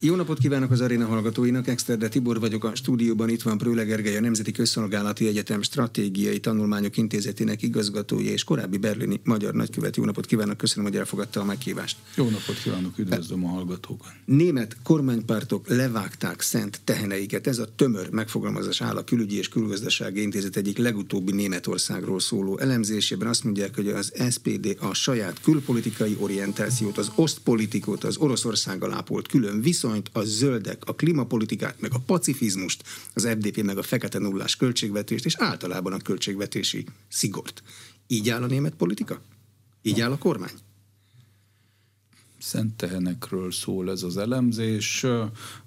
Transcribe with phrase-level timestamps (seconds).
[0.00, 4.16] Jó napot kívánok az aréna hallgatóinak, Exterde Tibor vagyok a stúdióban, itt van Prőle Gergely,
[4.16, 9.96] a Nemzeti Közszolgálati Egyetem Stratégiai Tanulmányok Intézetének igazgatója és korábbi berlini magyar nagykövet.
[9.96, 11.96] Jó napot kívánok, köszönöm, hogy elfogadta a meghívást.
[12.16, 14.12] Jó napot kívánok, üdvözlöm a hallgatókat.
[14.24, 17.46] Német kormánypártok levágták szent teheneiket.
[17.46, 23.28] Ez a tömör megfogalmazás áll a Külügyi és Külgazdasági Intézet egyik legutóbbi Németországról szóló elemzésében.
[23.28, 29.60] Azt mondják, hogy az SPD a saját külpolitikai orientációt, az osztpolitikot, az Oroszországgal ápolt külön
[29.60, 34.56] viszont viszonyt, a zöldek, a klímapolitikát, meg a pacifizmust, az FDP meg a fekete nullás
[34.56, 37.62] költségvetést, és általában a költségvetési szigort.
[38.06, 39.20] Így áll a német politika?
[39.82, 40.50] Így áll a kormány?
[42.38, 45.06] szent tehenekről szól ez az elemzés.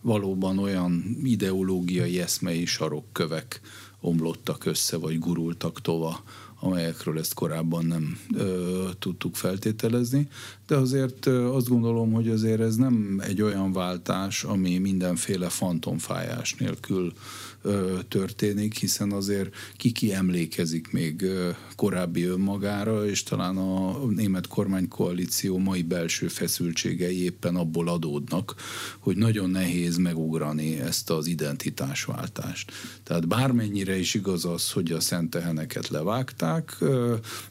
[0.02, 3.62] Valóban olyan ideológiai eszmei sarokkövek
[4.00, 6.24] omlottak össze, vagy gurultak tova
[6.60, 10.28] amelyekről ezt korábban nem ö, tudtuk feltételezni,
[10.68, 16.56] de azért ö, azt gondolom, hogy azért ez nem egy olyan váltás, ami mindenféle fantomfájás
[16.56, 17.14] nélkül
[18.08, 21.26] történik, hiszen azért ki-ki emlékezik még
[21.76, 28.56] korábbi önmagára, és talán a német kormánykoalíció mai belső feszültségei éppen abból adódnak,
[29.00, 32.72] hogy nagyon nehéz megugrani ezt az identitásváltást.
[33.04, 36.78] Tehát bármennyire is igaz az, hogy a szenteheneket levágták,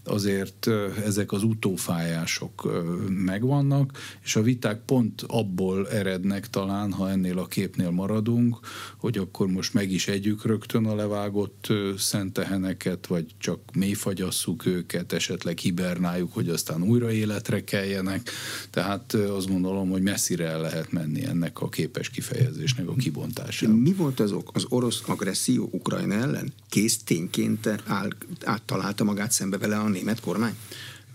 [0.04, 0.66] azért
[1.04, 7.90] ezek az utófájások megvannak, és a viták pont abból erednek talán, ha ennél a képnél
[7.90, 8.58] maradunk,
[8.96, 15.58] hogy akkor most meg is együk rögtön a levágott szenteheneket, vagy csak mélyfagyasszuk őket, esetleg
[15.58, 18.30] hibernáljuk, hogy aztán újra életre keljenek.
[18.70, 23.74] Tehát azt gondolom, hogy messzire el lehet menni ennek a képes kifejezésnek a kibontására.
[23.74, 24.50] Mi volt az ok?
[24.54, 26.52] Az orosz agresszió Ukrajna ellen?
[26.68, 28.08] Kész tényként áll,
[28.44, 30.56] áttalálta magát szembe vele a német kormány?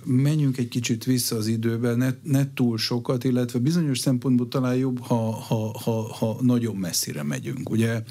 [0.06, 5.00] menjünk egy kicsit vissza az időbe, ne, ne túl sokat, illetve bizonyos szempontból talán jobb,
[5.00, 7.70] ha, ha, ha, ha nagyon messzire megyünk.
[7.70, 8.04] Ugye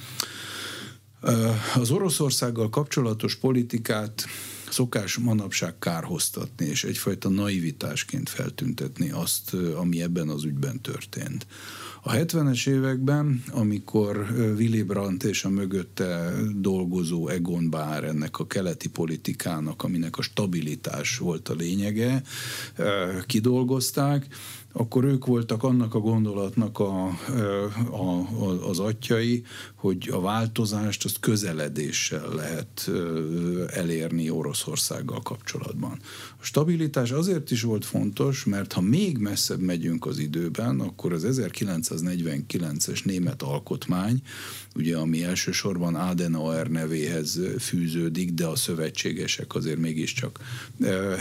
[1.74, 4.24] az Oroszországgal kapcsolatos politikát
[4.70, 11.46] szokás manapság kárhoztatni, és egyfajta naivitásként feltüntetni azt, ami ebben az ügyben történt.
[12.04, 14.26] A 70-es években, amikor
[14.56, 21.18] Willy Brandt és a mögötte dolgozó Egon Bár ennek a keleti politikának, aminek a stabilitás
[21.18, 22.22] volt a lényege,
[23.26, 24.26] kidolgozták,
[24.72, 27.06] akkor ők voltak annak a gondolatnak a,
[27.90, 29.42] a, a, az atyai,
[29.74, 32.90] hogy a változást azt közeledéssel lehet
[33.66, 35.98] elérni Oroszországgal kapcsolatban.
[36.40, 41.26] A stabilitás azért is volt fontos, mert ha még messzebb megyünk az időben, akkor az
[41.28, 44.22] 1949-es német alkotmány,
[44.74, 50.38] ugye ami elsősorban Adenauer nevéhez fűződik, de a szövetségesek azért mégiscsak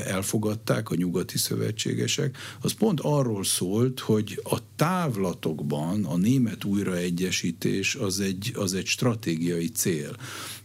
[0.06, 7.96] elfogadták, a nyugati szövetségesek, az pont arról arról szólt, hogy a távlatokban a német újraegyesítés
[7.96, 10.16] az egy, az egy stratégiai cél.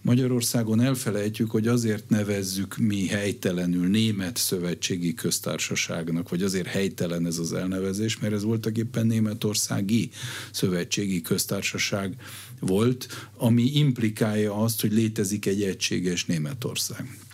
[0.03, 7.53] Magyarországon elfelejtjük, hogy azért nevezzük mi helytelenül német szövetségi köztársaságnak, vagy azért helytelen ez az
[7.53, 10.10] elnevezés, mert ez voltak éppen németországi
[10.50, 12.16] szövetségi köztársaság
[12.60, 17.25] volt, ami implikálja azt, hogy létezik egy egységes Németország.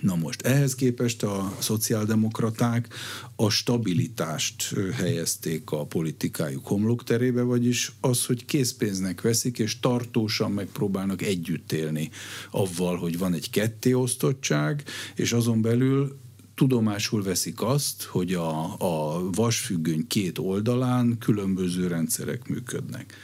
[0.00, 2.88] Na most ehhez képest a szociáldemokraták
[3.36, 11.72] a stabilitást helyezték a politikájuk homlokterébe, vagyis az, hogy készpénznek veszik, és tartósan megpróbálnak együtt
[11.72, 12.10] élni
[12.50, 16.18] avval, hogy van egy kettéosztottság, és azon belül
[16.54, 23.14] tudomásul veszik azt, hogy a, a vasfüggöny két oldalán különböző rendszerek működnek.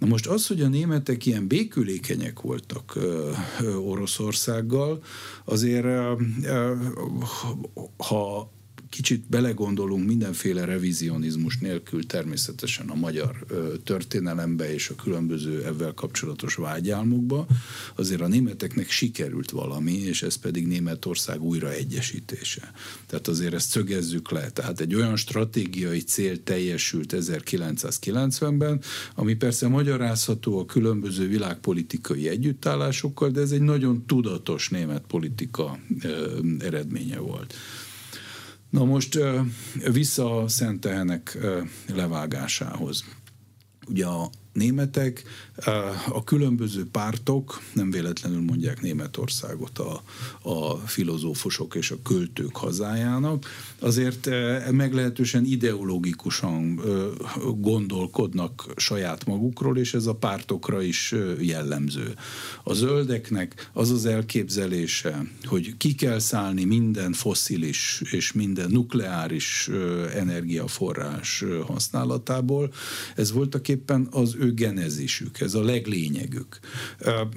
[0.00, 2.98] Na most az, hogy a németek ilyen békülékenyek voltak
[3.78, 5.02] Oroszországgal,
[5.44, 6.74] azért ö,
[7.96, 8.50] ha
[8.90, 13.46] kicsit belegondolunk mindenféle revizionizmus nélkül természetesen a magyar
[13.84, 17.46] történelembe és a különböző ebben kapcsolatos vágyálmokba,
[17.94, 22.72] azért a németeknek sikerült valami, és ez pedig Németország újraegyesítése.
[23.06, 24.50] Tehát azért ezt szögezzük le.
[24.50, 28.80] Tehát egy olyan stratégiai cél teljesült 1990-ben,
[29.14, 35.78] ami persze magyarázható a különböző világpolitikai együttállásokkal, de ez egy nagyon tudatos német politika
[36.58, 37.54] eredménye volt.
[38.70, 39.18] Na most
[39.92, 41.38] vissza a Szent Tehenek
[41.94, 43.04] levágásához.
[43.86, 45.22] Ugye a németek,
[46.08, 50.02] a különböző pártok, nem véletlenül mondják Németországot a,
[50.42, 53.46] a filozófusok és a költők hazájának,
[53.78, 54.28] azért
[54.70, 56.80] meglehetősen ideológikusan
[57.56, 62.14] gondolkodnak saját magukról, és ez a pártokra is jellemző.
[62.64, 69.70] A zöldeknek az az elképzelése, hogy ki kell szállni minden foszilis és minden nukleáris
[70.14, 72.72] energiaforrás használatából,
[73.16, 76.58] ez voltak éppen az ő genezisük, ez a leglényegük.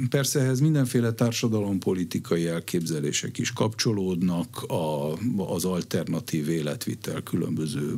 [0.10, 7.96] Persze ehhez mindenféle társadalompolitikai elképzelések is kapcsolódnak, a, az alternatív életvitel különböző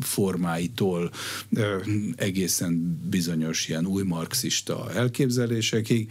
[0.00, 1.10] formáitól
[2.16, 6.10] egészen bizonyos ilyen új marxista elképzelésekig.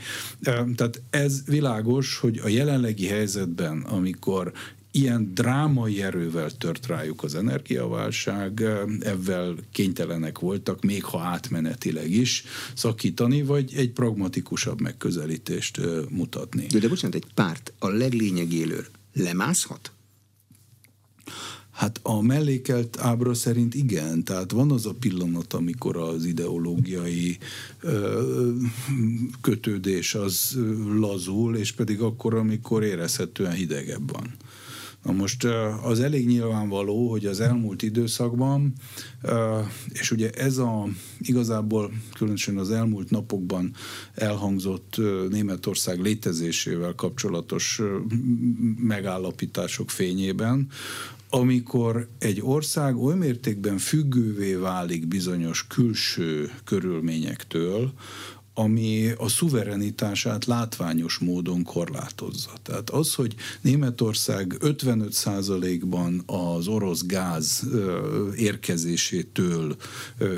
[0.76, 4.52] Tehát ez világos, hogy a jelenlegi helyzetben, amikor
[5.00, 8.64] ilyen drámai erővel tört rájuk az energiaválság,
[9.00, 12.44] ezzel kénytelenek voltak, még ha átmenetileg is
[12.76, 15.80] szakítani, vagy egy pragmatikusabb megközelítést
[16.10, 16.66] mutatni.
[16.66, 19.92] De, de bocsánat, egy párt a leglényegélő lemászhat?
[21.80, 27.38] Hát a mellékelt ábra szerint igen, tehát van az a pillanat, amikor az ideológiai
[27.80, 28.52] ö,
[29.42, 30.58] kötődés az
[31.00, 34.36] lazul, és pedig akkor, amikor érezhetően hidegebb van.
[35.04, 35.44] Na most
[35.84, 38.74] az elég nyilvánvaló, hogy az elmúlt időszakban,
[39.88, 40.88] és ugye ez a
[41.20, 43.74] igazából különösen az elmúlt napokban
[44.14, 44.96] elhangzott
[45.30, 47.82] Németország létezésével kapcsolatos
[48.78, 50.68] megállapítások fényében,
[51.30, 57.94] amikor egy ország oly mértékben függővé válik bizonyos külső körülményektől,
[58.60, 62.52] ami a szuverenitását látványos módon korlátozza.
[62.64, 67.64] Tehát az, hogy Németország 55%-ban az orosz gáz
[68.36, 69.76] érkezésétől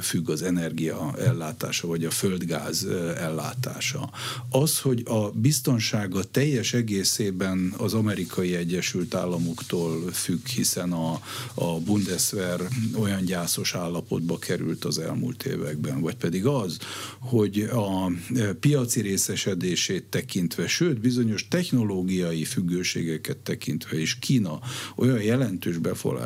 [0.02, 2.86] függ az energia ellátása, vagy a földgáz
[3.18, 4.10] ellátása.
[4.50, 11.22] Az, hogy a biztonsága teljes egészében az amerikai Egyesült Államoktól függ, hiszen a,
[11.54, 16.78] a Bundeswehr olyan gyászos állapotba került az elmúlt években, vagy pedig az,
[17.20, 18.11] hogy a
[18.60, 24.60] piaci részesedését tekintve, sőt bizonyos technológiai függőségeket tekintve is Kína
[24.96, 25.78] olyan jelentős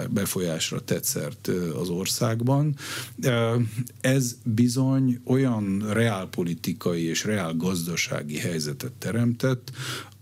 [0.10, 1.48] befolyásra tetszert
[1.80, 2.76] az országban,
[4.02, 9.72] ez bizony olyan reálpolitikai és reál gazdasági helyzetet teremtett,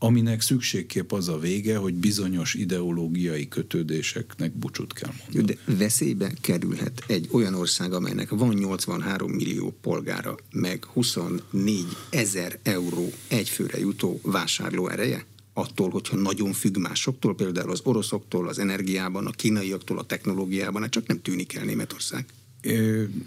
[0.04, 5.58] aminek szükségképp az a vége, hogy bizonyos ideológiai kötődéseknek bucsút kell mondani.
[5.66, 13.12] De veszélybe kerülhet egy olyan ország, amelynek van 83 millió polgára, meg 24 ezer euró
[13.28, 15.26] egyfőre jutó vásárló ereje?
[15.56, 20.92] attól, hogyha nagyon függ másoktól, például az oroszoktól, az energiában, a kínaiaktól, a technológiában, hát
[20.92, 22.26] csak nem tűnik el Németország.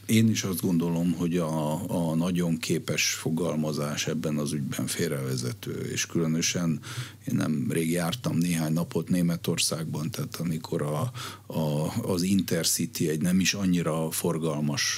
[0.07, 6.07] Én is azt gondolom, hogy a, a nagyon képes fogalmazás ebben az ügyben félrevezető, és
[6.07, 6.81] különösen
[7.29, 11.13] én nem rég jártam néhány napot Németországban, tehát amikor a,
[11.47, 14.97] a, az Intercity egy nem is annyira forgalmas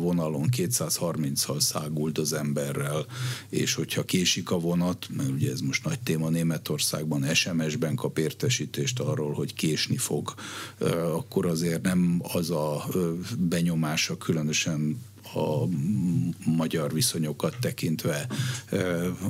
[0.00, 3.06] vonalon 230-szal szágult az emberrel,
[3.48, 9.00] és hogyha késik a vonat, mert ugye ez most nagy téma Németországban, SMS-ben kap értesítést
[9.00, 10.34] arról, hogy késni fog,
[11.12, 12.84] akkor azért nem az a
[13.38, 15.00] benyomás, benyomása, különösen
[15.36, 15.68] a
[16.44, 18.26] magyar viszonyokat tekintve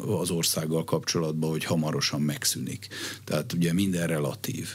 [0.06, 2.88] az országgal kapcsolatban, hogy hamarosan megszűnik.
[3.24, 4.68] Tehát ugye minden relatív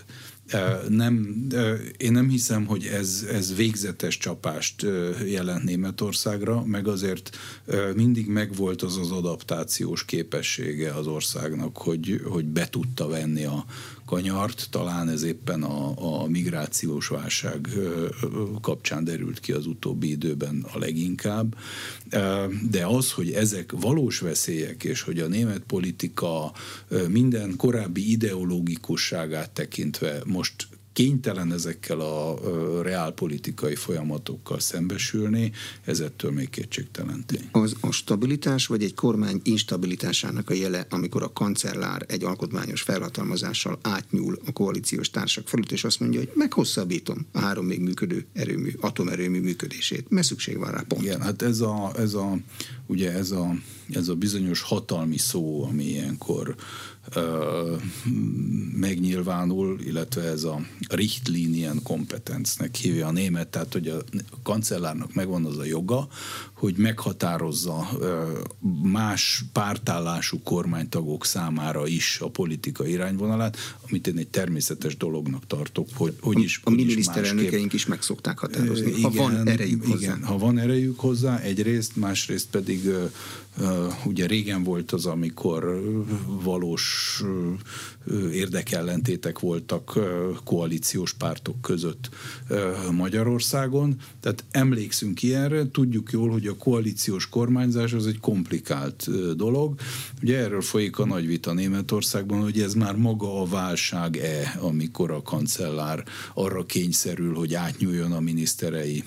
[0.89, 1.45] nem,
[1.98, 4.86] én nem hiszem, hogy ez, ez végzetes csapást
[5.25, 7.38] jelent Németországra, meg azért
[7.95, 13.66] mindig megvolt az az adaptációs képessége az országnak, hogy, hogy be tudta venni a
[14.11, 17.67] kanyart, talán ez éppen a, a migrációs válság
[18.61, 21.55] kapcsán derült ki az utóbbi időben a leginkább.
[22.69, 26.53] De az, hogy ezek valós veszélyek, és hogy a német politika
[27.07, 32.40] minden korábbi ideológikusságát tekintve most kénytelen ezekkel a
[32.81, 35.52] reálpolitikai folyamatokkal szembesülni,
[35.86, 37.50] ez ettől még kétségtelen tény.
[37.52, 43.80] Az a stabilitás, vagy egy kormány instabilitásának a jele, amikor a kancellár egy alkotmányos felhatalmazással
[43.81, 48.71] átnyúl a koalíciós társak fölött, és azt mondja, hogy meghosszabbítom a három még működő erőmű,
[48.80, 51.04] atomerőmű működését, mert szükség van rá, pont.
[51.04, 52.38] Igen, hát ez a, ez a,
[52.88, 53.56] ugye ez a,
[53.90, 56.56] ez a bizonyos hatalmi szó, ami ilyenkor
[58.73, 63.97] megnyilvánul, illetve ez a Richtlinien kompetencnek hívja a német, tehát hogy a
[64.43, 66.07] kancellárnak megvan az a joga,
[66.53, 67.89] hogy meghatározza
[68.81, 73.57] más pártállású kormánytagok számára is a politika irányvonalát,
[73.92, 78.02] amit én egy természetes dolognak tartok, hogy, hogy is A, a mi miniszterelnökeink is meg
[78.02, 80.04] szokták határozni, igen, ha van erejük hozzá.
[80.04, 82.90] Igen, ha van erejük hozzá, egyrészt, másrészt pedig
[84.06, 85.81] ugye régen volt az, amikor
[86.44, 87.21] valós
[88.31, 90.00] érdekellentétek voltak
[90.44, 92.10] koalíciós pártok között
[92.92, 93.95] Magyarországon.
[94.19, 99.80] Tehát emlékszünk ilyenre, tudjuk jól, hogy a koalíciós kormányzás az egy komplikált dolog.
[100.21, 103.45] Ugye erről folyik a nagy vita Németországban, hogy ez már maga a
[103.81, 109.04] válság-e, amikor a kancellár arra kényszerül, hogy átnyúljon a miniszterei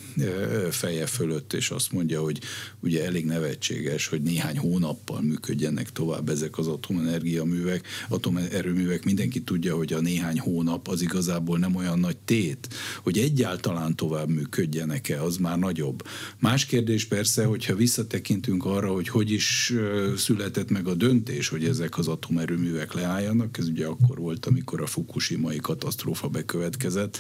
[0.71, 2.41] feje fölött, és azt mondja, hogy
[2.81, 9.05] ugye elég nevetséges, hogy néhány hónappal működjenek tovább ezek az atomenergia művek, atomerőművek.
[9.05, 12.69] Mindenki tudja, hogy a néhány hónap az igazából nem olyan nagy tét,
[13.03, 16.03] hogy egyáltalán tovább működjenek-e, az már nagyobb.
[16.39, 19.73] Más kérdés persze, hogyha visszatekintünk arra, hogy hogy is
[20.17, 24.87] született meg a döntés, hogy ezek az atomerőművek leálljanak, ez ugye akkor volt, amikor a
[24.87, 27.19] Fukushima-i katasztrófa bekövetkezett,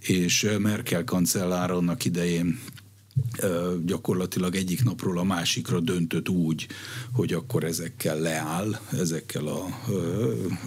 [0.00, 2.60] és Merkel kancellár annak idején
[3.84, 6.66] gyakorlatilag egyik napról a másikra döntött úgy,
[7.12, 9.66] hogy akkor ezekkel leáll, ezekkel a,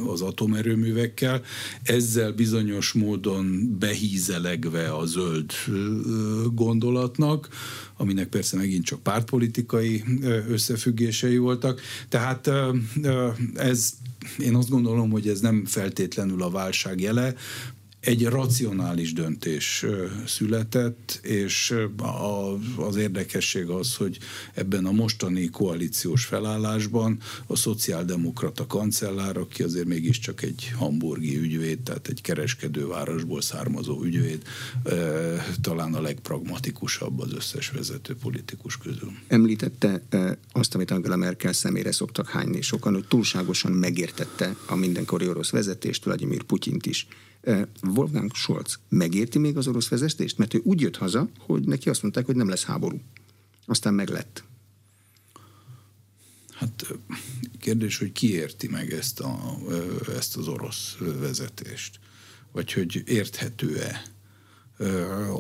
[0.08, 1.42] az atomerőművekkel.
[1.84, 5.52] Ezzel bizonyos módon behízelegve a zöld
[6.54, 7.50] gondolatnak,
[7.98, 10.04] aminek persze megint csak pártpolitikai
[10.50, 11.82] összefüggései voltak.
[12.10, 12.50] Tehát
[13.56, 13.94] ez
[14.40, 17.36] én azt gondolom, hogy ez nem feltétlenül a válság jele,
[18.08, 19.86] egy racionális döntés
[20.26, 21.74] született, és
[22.78, 24.18] az érdekesség az, hogy
[24.54, 32.08] ebben a mostani koalíciós felállásban a szociáldemokrata kancellár, aki azért mégiscsak egy hamburgi ügyvéd, tehát
[32.08, 34.42] egy kereskedővárosból származó ügyvéd,
[35.62, 39.12] talán a legpragmatikusabb az összes vezető politikus közül.
[39.28, 40.02] Említette
[40.52, 46.04] azt, amit Angela Merkel személyre szoktak hányni sokan, hogy túlságosan megértette a mindenkori orosz vezetést,
[46.04, 47.08] Vladimir Putyint is.
[47.84, 50.38] Wolfgang Scholz megérti még az orosz vezetést?
[50.38, 53.02] Mert ő úgy jött haza, hogy neki azt mondták, hogy nem lesz háború.
[53.66, 54.44] Aztán meg lett.
[56.52, 56.94] Hát
[57.60, 59.58] kérdés, hogy ki érti meg ezt, a,
[60.16, 62.00] ezt az orosz vezetést?
[62.52, 64.02] Vagy hogy érthető-e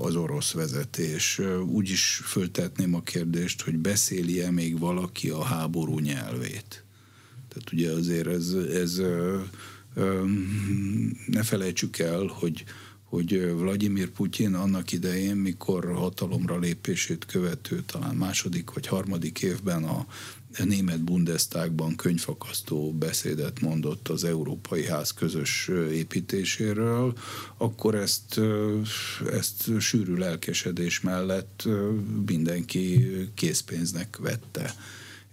[0.02, 1.42] az orosz vezetés?
[1.66, 6.84] Úgy is föltetném a kérdést, hogy beszéli-e még valaki a háború nyelvét?
[7.48, 9.02] Tehát ugye azért ez, ez
[11.28, 12.64] ne felejtsük el, hogy
[13.10, 20.06] hogy Vladimir Putyin annak idején, mikor hatalomra lépését követő, talán második vagy harmadik évben a
[20.64, 27.18] német Bundestagban könyvfakasztó beszédet mondott az Európai Ház közös építéséről,
[27.58, 28.40] akkor ezt,
[29.32, 31.68] ezt sűrű lelkesedés mellett
[32.26, 34.76] mindenki készpénznek vette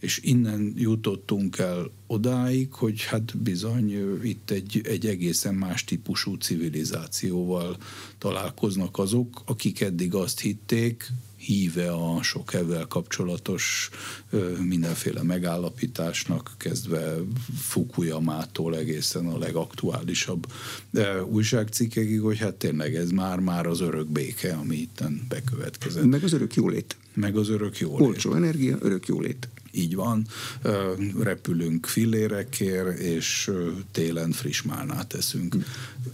[0.04, 7.76] és innen jutottunk el odáig, hogy hát bizony itt egy, egy egészen más típusú civilizációval
[8.18, 13.90] találkoznak azok, akik eddig azt hitték, híve a sok ezzel kapcsolatos
[14.60, 17.14] mindenféle megállapításnak, kezdve
[17.56, 20.46] Fukuyamától egészen a legaktuálisabb
[21.26, 26.04] újságcikkekig, hogy hát tényleg ez már-már az örök béke, ami itt bekövetkezett.
[26.04, 26.96] Meg az örök jólét.
[27.14, 28.06] Meg az örök jólét.
[28.06, 30.26] Olcsó energia, örök jólét így van,
[31.20, 33.50] repülünk fillérekért, és
[33.92, 35.56] télen friss málnát teszünk.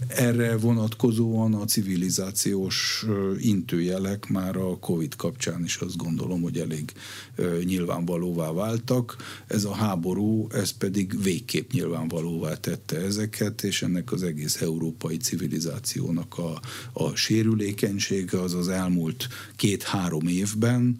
[0.07, 3.05] Erre vonatkozóan a civilizációs
[3.39, 6.91] intőjelek már a Covid kapcsán is azt gondolom, hogy elég
[7.63, 9.15] nyilvánvalóvá váltak.
[9.47, 16.37] Ez a háború, ez pedig végképp nyilvánvalóvá tette ezeket, és ennek az egész európai civilizációnak
[16.37, 16.59] a,
[16.93, 20.97] a sérülékenysége az az elmúlt két-három évben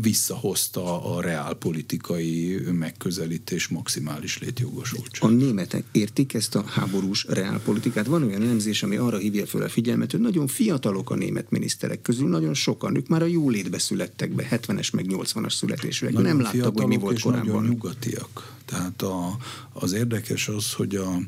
[0.00, 5.30] visszahoz hozta a reálpolitikai megközelítés maximális létjogosultság.
[5.30, 8.06] A németek értik ezt a háborús reálpolitikát?
[8.06, 12.02] Van olyan elemzés, ami arra hívja fel a figyelmet, hogy nagyon fiatalok a német miniszterek
[12.02, 16.12] közül, nagyon sokan, ők már a jólétbe születtek be, 70-es meg 80-as születésűek.
[16.12, 17.46] Nem láttak, hogy mi volt korábban.
[17.46, 18.56] Nagyon nyugatiak.
[18.64, 19.36] Tehát a,
[19.72, 21.18] az érdekes az, hogy a,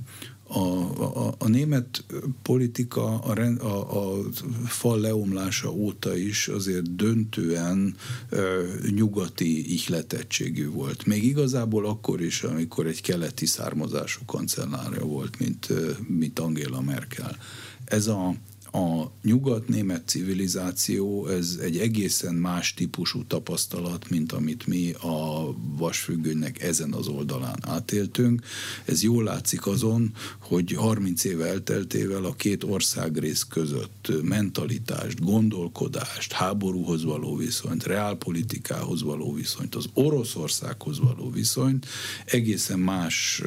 [0.46, 2.04] a, a, a német
[2.42, 4.22] politika a, a, a
[4.66, 7.94] fal leomlása óta is azért döntően
[8.28, 11.06] ö, nyugati ihletettségű volt.
[11.06, 15.68] Még igazából akkor is, amikor egy keleti származású kancellárja volt, mint,
[16.08, 17.36] mint Angela Merkel.
[17.84, 18.34] Ez a,
[18.75, 26.93] a nyugat-német civilizáció, ez egy egészen más típusú tapasztalat, mint amit mi a vasfüggönynek ezen
[26.93, 28.43] az oldalán átéltünk.
[28.85, 37.04] Ez jól látszik azon, hogy 30 év elteltével a két országrész között mentalitást, gondolkodást, háborúhoz
[37.04, 41.87] való viszonyt, reálpolitikához való viszonyt, az Oroszországhoz való viszonyt
[42.25, 43.43] egészen más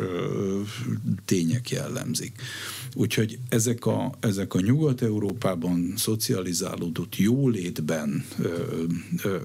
[1.25, 2.41] tények jellemzik.
[2.95, 4.59] Úgyhogy ezek a, ezek a
[5.17, 8.83] Nyugat-Európában szocializálódott jólétben ö,
[9.23, 9.37] ö,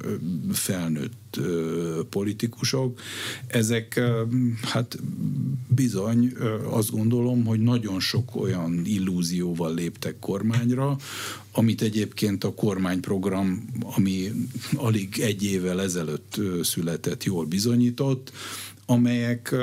[0.53, 3.01] felnőtt ö, politikusok,
[3.47, 4.23] ezek ö,
[4.63, 4.99] hát
[5.69, 10.97] bizony ö, azt gondolom, hogy nagyon sok olyan illúzióval léptek kormányra,
[11.53, 13.65] amit egyébként a kormányprogram,
[13.97, 14.31] ami
[14.75, 18.33] alig egy évvel ezelőtt született, jól bizonyított,
[18.87, 19.55] amelyek,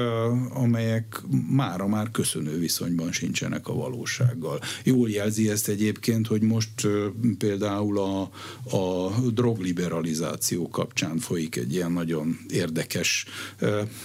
[0.50, 4.60] amelyek mára már köszönő viszonyban sincsenek a valósággal.
[4.84, 6.88] Jól jelzi ezt egyébként, hogy most
[7.38, 8.22] például a,
[8.78, 13.26] a drogliberalizáció kapcsán folyik egy ilyen nagyon érdekes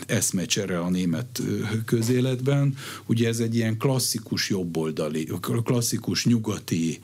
[0.07, 1.43] eszmecsere a német
[1.85, 2.75] közéletben.
[3.07, 5.29] Ugye ez egy ilyen klasszikus jobboldali,
[5.65, 7.01] klasszikus nyugati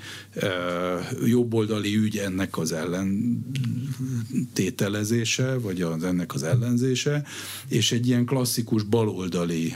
[1.27, 7.25] jobboldali ügy ennek az ellentételezése, vagy az ennek az ellenzése,
[7.69, 9.75] és egy ilyen klasszikus baloldali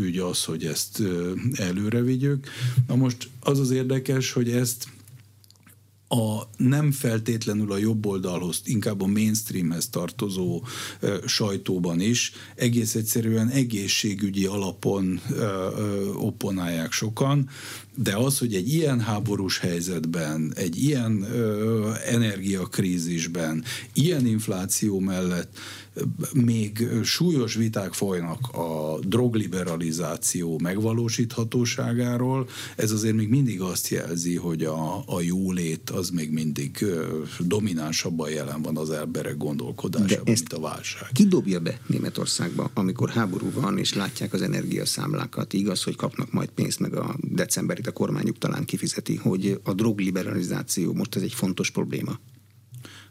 [0.00, 1.02] ügy az, hogy ezt
[1.52, 2.48] előre vigyük.
[2.86, 4.86] Na most az az érdekes, hogy ezt
[6.08, 10.62] a nem feltétlenül a jobb oldalhoz, inkább a mainstreamhez tartozó
[11.00, 17.48] ö, sajtóban is egész egyszerűen egészségügyi alapon ö, ö, opponálják sokan,
[17.96, 25.58] de az, hogy egy ilyen háborús helyzetben, egy ilyen ö, energiakrízisben, ilyen infláció mellett
[26.32, 34.96] még súlyos viták folynak a drogliberalizáció megvalósíthatóságáról, ez azért még mindig azt jelzi, hogy a,
[35.06, 36.84] a jólét az még mindig
[37.38, 41.08] dominánsabban jelen van az emberek gondolkodásában, mint a válság.
[41.12, 45.52] Ki dobja be Németországba, amikor háború van, és látják az energiaszámlákat?
[45.52, 50.92] Igaz, hogy kapnak majd pénzt, meg a decemberit a kormányuk talán kifizeti, hogy a drogliberalizáció
[50.92, 52.18] most ez egy fontos probléma.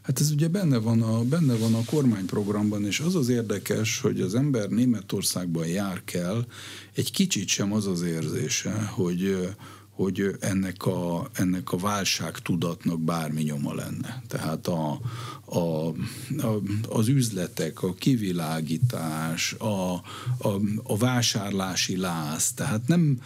[0.04, 4.20] Hát ez ugye benne van, a, benne van a kormányprogramban, és az az érdekes, hogy
[4.20, 6.46] az ember Németországban jár kell,
[6.94, 9.48] egy kicsit sem az az érzése, hogy
[9.94, 14.22] hogy ennek a, ennek a válság tudatnak bármi nyoma lenne.
[14.28, 15.00] Tehát a,
[15.44, 19.92] a, a, az üzletek, a kivilágítás, a,
[20.38, 23.20] a, a vásárlási láz, tehát nem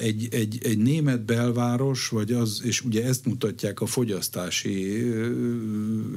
[0.00, 5.04] egy, egy, egy német belváros, vagy az, és ugye ezt mutatják a fogyasztási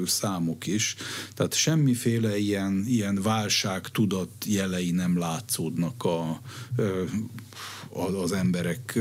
[0.06, 0.96] számok is,
[1.34, 6.42] tehát semmiféle ilyen, ilyen válság tudat jelei nem látszódnak a
[7.94, 9.00] az emberek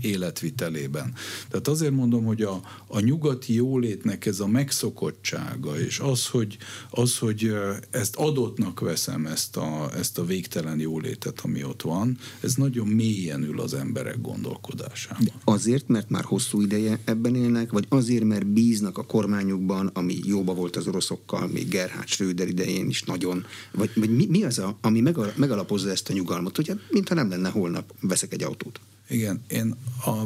[0.00, 1.14] életvitelében.
[1.48, 6.56] Tehát azért mondom, hogy a, a nyugati jólétnek ez a megszokottsága, és az, hogy,
[6.90, 7.52] az, hogy
[7.90, 13.42] ezt adottnak veszem, ezt a, ezt a végtelen jólétet, ami ott van, ez nagyon mélyen
[13.42, 15.24] ül az emberek gondolkodásában.
[15.24, 20.18] De azért, mert már hosszú ideje ebben élnek, vagy azért, mert bíznak a kormányukban, ami
[20.24, 24.58] jóba volt az oroszokkal, még Gerhard Schröder idején is nagyon, vagy, vagy mi, mi az,
[24.58, 25.00] a, ami
[25.36, 28.80] megalapozza ezt a nyugalmat, hogy hát, mintha nem lenne holnap veszek egy autót.
[29.08, 29.74] Igen, én
[30.06, 30.22] a,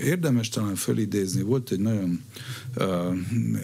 [0.00, 2.20] érdemes talán fölidézni, volt egy nagyon
[2.76, 3.16] uh,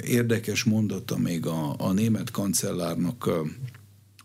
[0.05, 3.49] érdekes mondata még a, a német kancellárnak uh,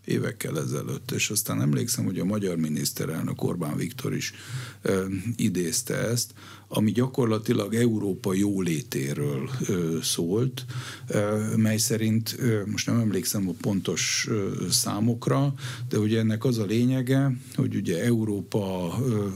[0.06, 4.34] évekkel ezelőtt, és aztán emlékszem, hogy a magyar miniszterelnök Orbán Viktor is
[4.82, 6.34] ö, idézte ezt,
[6.68, 10.66] ami gyakorlatilag Európa jólétéről ö, szólt,
[11.08, 15.54] ö, mely szerint, ö, most nem emlékszem a pontos ö, számokra,
[15.90, 19.28] de ugye ennek az a lényege, hogy ugye Európa ö,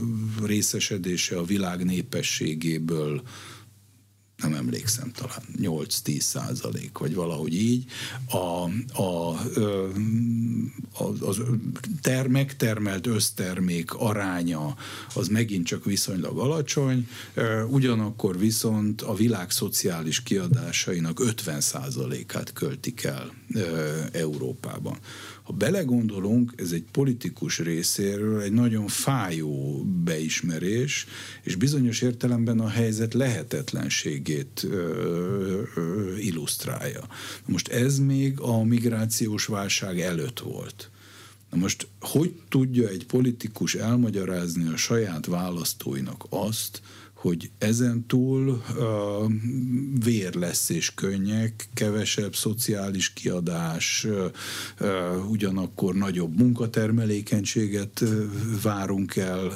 [0.46, 3.22] részesedése a világ népességéből
[4.42, 7.86] nem emlékszem, talán 8-10 százalék, vagy valahogy így,
[8.30, 8.70] a,
[9.02, 9.30] a,
[10.94, 11.42] a, az
[12.02, 14.76] ter, megtermelt össztermék aránya
[15.16, 17.08] az megint csak viszonylag alacsony,
[17.68, 23.32] ugyanakkor viszont a világ szociális kiadásainak 50 százalékát költik el
[24.12, 24.98] Európában.
[25.50, 31.06] Ha belegondolunk, ez egy politikus részéről egy nagyon fájó beismerés,
[31.44, 37.08] és bizonyos értelemben a helyzet lehetetlenségét ö, ö, illusztrálja.
[37.46, 40.90] Most ez még a migrációs válság előtt volt.
[41.52, 46.82] Na most, hogy tudja egy politikus elmagyarázni a saját választóinak azt,
[47.22, 49.32] hogy ezen túl uh,
[50.04, 54.08] vér lesz és könnyek, kevesebb szociális kiadás,
[54.80, 58.26] uh, ugyanakkor nagyobb munkatermelékenységet uh,
[58.62, 59.52] várunk el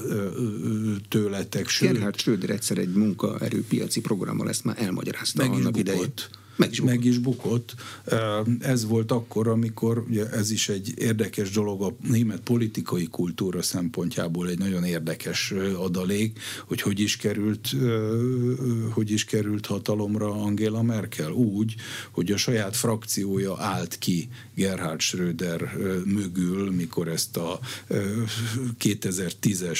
[1.09, 1.67] tőletek.
[1.67, 6.13] Sőt, Gerhard Schröder egyszer egy munkaerőpiaci programmal ezt már elmagyarázta meg annak idején.
[6.55, 7.75] Meg is, meg is bukott.
[8.59, 14.49] Ez volt akkor, amikor, ugye ez is egy érdekes dolog a német politikai kultúra szempontjából
[14.49, 17.75] egy nagyon érdekes adalék, hogy hogy is került,
[18.89, 21.31] hogy is került hatalomra Angela Merkel.
[21.31, 21.75] Úgy,
[22.11, 27.59] hogy a saját frakciója állt ki Gerhard Schröder mögül, mikor ezt a
[28.79, 29.79] 2010-es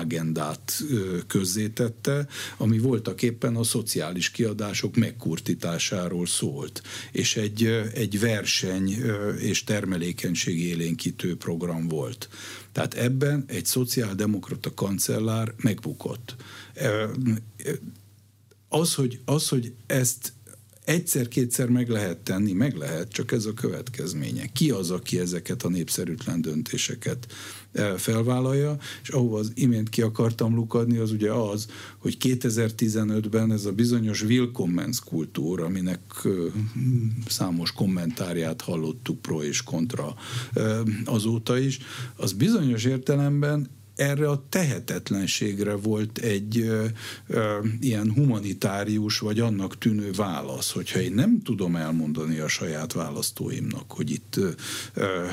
[0.00, 0.82] agendát
[1.26, 8.88] közzétette, ami voltak éppen a szociális kiadások megkurtítására hatásáról szólt, és egy, egy verseny
[9.38, 12.28] és termelékenység élénkítő program volt.
[12.72, 16.36] Tehát ebben egy szociáldemokrata kancellár megbukott.
[18.68, 20.32] Az, hogy, az, hogy ezt
[20.84, 24.46] egyszer-kétszer meg lehet tenni, meg lehet, csak ez a következménye.
[24.46, 27.26] Ki az, aki ezeket a népszerűtlen döntéseket
[27.96, 31.66] felvállalja, és ahova az imént ki akartam lukadni, az ugye az,
[31.98, 36.00] hogy 2015-ben ez a bizonyos willkommens kultúra, aminek
[37.28, 40.14] számos kommentárját hallottuk pro és kontra
[41.04, 41.78] azóta is,
[42.16, 46.86] az bizonyos értelemben erre a tehetetlenségre volt egy ö,
[47.26, 53.92] ö, ilyen humanitárius vagy annak tűnő válasz, hogyha én nem tudom elmondani a saját választóimnak,
[53.92, 54.50] hogy itt ö,
[54.94, 55.26] ö,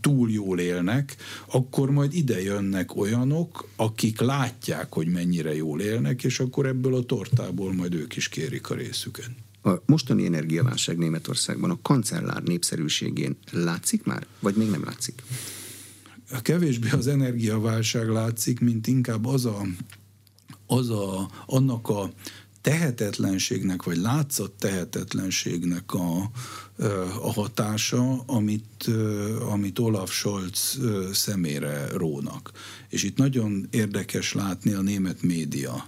[0.00, 1.16] túl jól élnek,
[1.46, 7.02] akkor majd ide jönnek olyanok, akik látják, hogy mennyire jól élnek, és akkor ebből a
[7.02, 9.30] tortából majd ők is kérik a részüket.
[9.62, 15.22] A mostani energiaválság Németországban a kancellár népszerűségén látszik már, vagy még nem látszik?
[16.42, 19.66] Kevésbé az energiaválság látszik, mint inkább az a,
[20.66, 22.10] az a, annak a
[22.66, 26.30] tehetetlenségnek, vagy látszott tehetetlenségnek a,
[27.22, 28.90] a hatása, amit,
[29.50, 30.78] amit Olaf Scholz
[31.12, 32.50] szemére rónak.
[32.88, 35.86] És itt nagyon érdekes látni a német média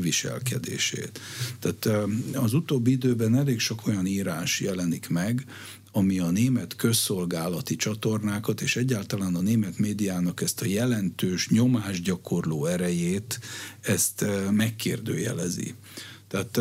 [0.00, 1.20] viselkedését.
[1.58, 5.44] Tehát az utóbbi időben elég sok olyan írás jelenik meg,
[5.92, 13.40] ami a német közszolgálati csatornákat és egyáltalán a német médiának ezt a jelentős nyomásgyakorló erejét,
[13.80, 15.74] ezt eh, megkérdőjelezi.
[16.30, 16.60] Tehát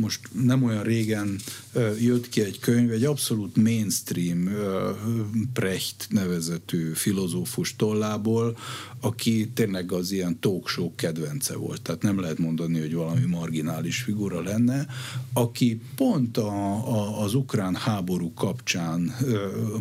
[0.00, 1.36] most nem olyan régen
[2.00, 4.48] jött ki egy könyv, egy abszolút mainstream
[5.52, 8.56] Precht nevezetű filozófus tollából,
[9.00, 11.82] aki tényleg az ilyen talk show kedvence volt.
[11.82, 14.86] Tehát nem lehet mondani, hogy valami marginális figura lenne,
[15.32, 19.14] aki pont a, a, az ukrán háború kapcsán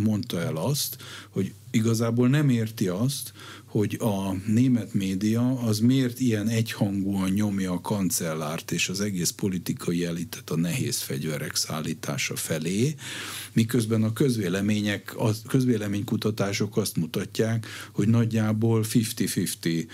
[0.03, 0.97] mondta el azt,
[1.29, 3.33] hogy igazából nem érti azt,
[3.77, 10.05] hogy a német média az miért ilyen egyhangúan nyomja a kancellárt és az egész politikai
[10.05, 12.95] elitet a nehéz fegyverek szállítása felé,
[13.53, 19.87] miközben a közvélemények, a közvéleménykutatások azt mutatják, hogy nagyjából 50-50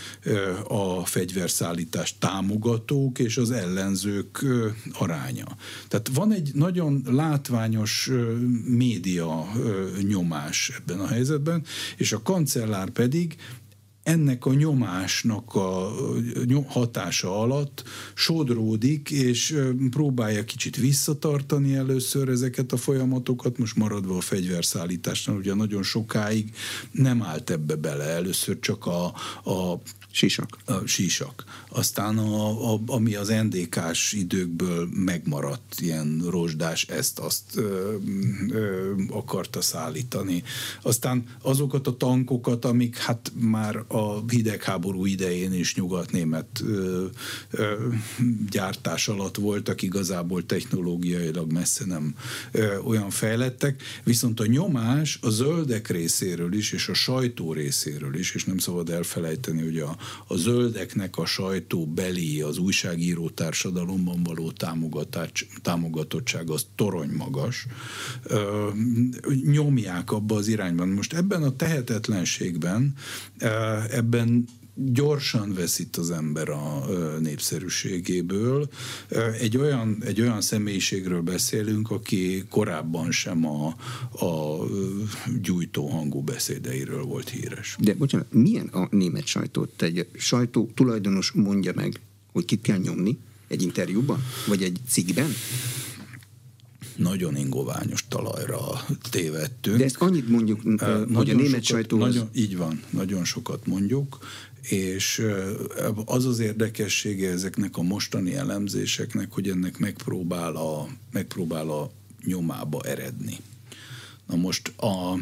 [0.68, 4.46] a fegyverszállítás támogatók és az ellenzők
[4.94, 5.58] aránya.
[5.88, 8.12] Tehát van egy nagyon látványos
[8.66, 9.52] média
[10.08, 11.64] nyomás ebben a helyzetben,
[11.98, 13.36] és a kancellár pedig
[14.04, 15.92] ennek a nyomásnak a
[16.68, 19.58] hatása alatt sodródik, és
[19.90, 26.56] próbálja kicsit visszatartani először ezeket a folyamatokat, most maradva a fegyverszállításnál, ugye nagyon sokáig
[26.92, 29.06] nem állt ebbe bele, először csak a,
[29.52, 29.82] a
[30.16, 30.58] Sisak.
[30.66, 31.44] A sísak.
[31.70, 37.96] Aztán a, a, ami az NDK-s időkből megmaradt ilyen rozsdás, ezt azt ö,
[38.50, 40.44] ö, akarta szállítani.
[40.82, 47.06] Aztán azokat a tankokat, amik hát már a hidegháború idején is nyugat-német ö,
[47.52, 47.88] ö,
[48.50, 52.16] gyártás alatt voltak, igazából technológiailag messze nem
[52.52, 58.36] ö, olyan fejlettek, viszont a nyomás a zöldek részéről is, és a sajtó részéről is,
[58.36, 59.98] és nem szabad elfelejteni, hogy a,
[60.28, 64.52] a zöldeknek a sajtó beli, az újságíró társadalomban való
[65.62, 67.66] támogatottság az torony magas,
[69.46, 70.90] nyomják abba az irányban.
[70.90, 72.94] Most ebben a tehetetlenségben,
[73.90, 76.86] ebben gyorsan veszít az ember a
[77.20, 78.70] népszerűségéből.
[79.40, 83.68] Egy olyan, egy olyan személyiségről beszélünk, aki korábban sem a,
[84.26, 84.64] a
[85.42, 87.76] gyújtó hangú beszédeiről volt híres.
[87.80, 89.82] De bocsánat, milyen a német sajtót?
[89.82, 92.00] Egy sajtó tulajdonos mondja meg,
[92.32, 94.24] hogy kit kell nyomni egy interjúban?
[94.48, 95.30] Vagy egy cikkben?
[96.96, 98.60] nagyon ingoványos talajra
[99.10, 99.78] tévedtünk.
[99.78, 100.62] De ezt annyit mondjuk,
[101.14, 101.98] hogy a német sokat, sajtó...
[101.98, 104.18] Nagyon, így van, nagyon sokat mondjuk,
[104.70, 105.26] és
[106.06, 111.92] az az érdekessége ezeknek a mostani elemzéseknek, hogy ennek megpróbál a, megpróbál a
[112.26, 113.38] nyomába eredni.
[114.28, 115.18] Na most a,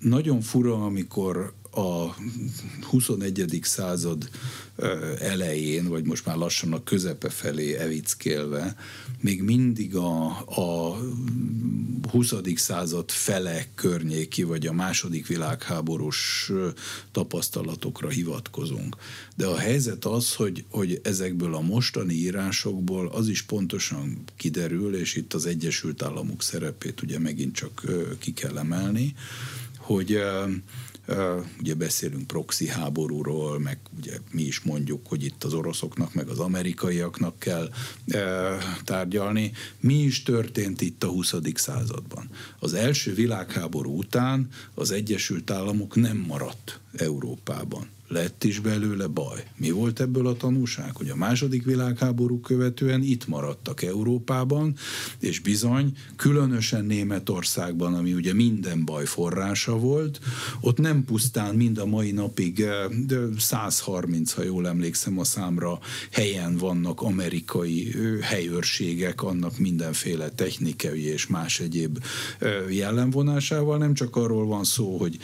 [0.00, 2.16] nagyon fura, amikor a
[2.82, 3.58] 21.
[3.62, 4.28] század
[5.20, 8.76] elején, vagy most már lassan a közepe felé evickélve,
[9.20, 10.98] még mindig a, a
[12.10, 12.34] 20.
[12.54, 16.52] század fele környéki, vagy a második világháborús
[17.12, 18.96] tapasztalatokra hivatkozunk.
[19.36, 25.14] De a helyzet az, hogy, hogy ezekből a mostani írásokból az is pontosan kiderül, és
[25.14, 27.82] itt az Egyesült Államok szerepét ugye megint csak
[28.18, 29.14] ki kell emelni,
[29.76, 30.18] hogy
[31.60, 36.38] Ugye beszélünk proxy háborúról, meg ugye mi is mondjuk, hogy itt az oroszoknak, meg az
[36.38, 37.70] amerikaiaknak kell
[38.84, 39.52] tárgyalni.
[39.80, 41.34] Mi is történt itt a 20.
[41.54, 42.30] században?
[42.58, 49.44] Az első világháború után az Egyesült Államok nem maradt Európában lett is belőle baj.
[49.56, 50.96] Mi volt ebből a tanúság?
[50.96, 54.74] Hogy a második világháború követően itt maradtak Európában,
[55.20, 60.20] és bizony, különösen Németországban, ami ugye minden baj forrása volt,
[60.60, 62.64] ott nem pusztán mind a mai napig
[63.38, 65.78] 130, ha jól emlékszem a számra,
[66.10, 71.98] helyen vannak amerikai helyőrségek, annak mindenféle technikai és más egyéb
[72.68, 75.18] jellemvonásával, nem csak arról van szó, hogy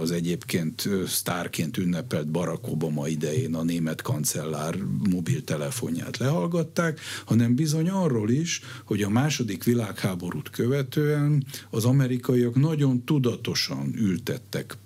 [0.00, 4.76] az egyébként sztárként ünnepel szerepelt Barack Obama idején a német kancellár
[5.10, 13.94] mobiltelefonját lehallgatták, hanem bizony arról is, hogy a második világháborút követően az amerikaiak nagyon tudatosan
[13.94, 14.76] ültettek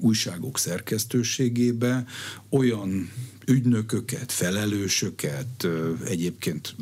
[0.00, 2.04] újságok szerkesztőségébe
[2.50, 3.10] olyan
[3.46, 5.68] ügynököket, felelősöket,
[6.04, 6.74] egyébként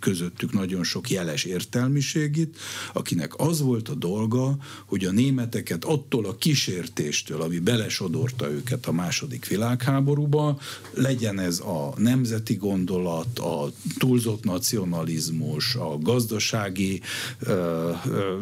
[0.00, 2.58] közöttük nagyon sok jeles értelmiségit,
[2.92, 8.92] akinek az volt a dolga, hogy a németeket attól a kísértéstől, ami belesodorta őket a
[8.92, 10.58] második világháborúba,
[10.94, 17.00] legyen ez a nemzeti gondolat, a túlzott nacionalizmus, a gazdasági
[17.38, 18.36] ö, ö,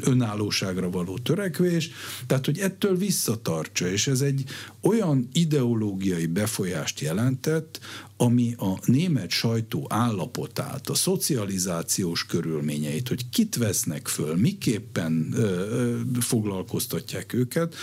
[0.00, 1.90] önállóságra való törekvés,
[2.26, 4.44] tehát hogy ettől visszatartsa, és ez egy
[4.80, 7.80] olyan ideológiai befolyást jelentett,
[8.16, 16.00] ami a német sajtó állapotát, a szocializációs körülményeit, hogy kit vesznek föl, miképpen ö, ö,
[16.20, 17.74] foglalkoztatják őket,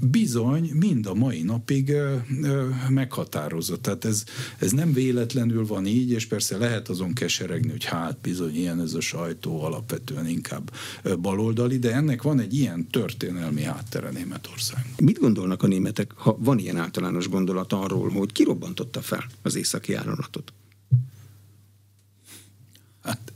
[0.00, 3.82] bizony mind a mai napig ö, ö, meghatározott.
[3.82, 4.24] Tehát ez,
[4.58, 8.94] ez nem véletlenül van így, és persze lehet azon keseregni, hogy hát bizony ilyen ez
[8.94, 10.72] a sajtó alapvetően inkább
[11.20, 14.86] baloldali, de ennek van egy ilyen történelmi háttere Németország.
[14.96, 19.94] Mit gondolnak a németek, ha van ilyen általános gondolat arról, hogy kirobbantotta fel az északi
[19.94, 20.52] áranatot?
[23.02, 23.32] Hát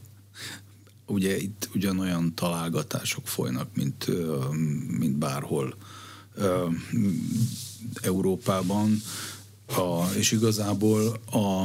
[1.06, 4.06] ugye itt ugyanolyan találgatások folynak, mint,
[4.98, 5.74] mint bárhol
[8.02, 9.02] Európában,
[9.66, 11.62] a, és igazából a,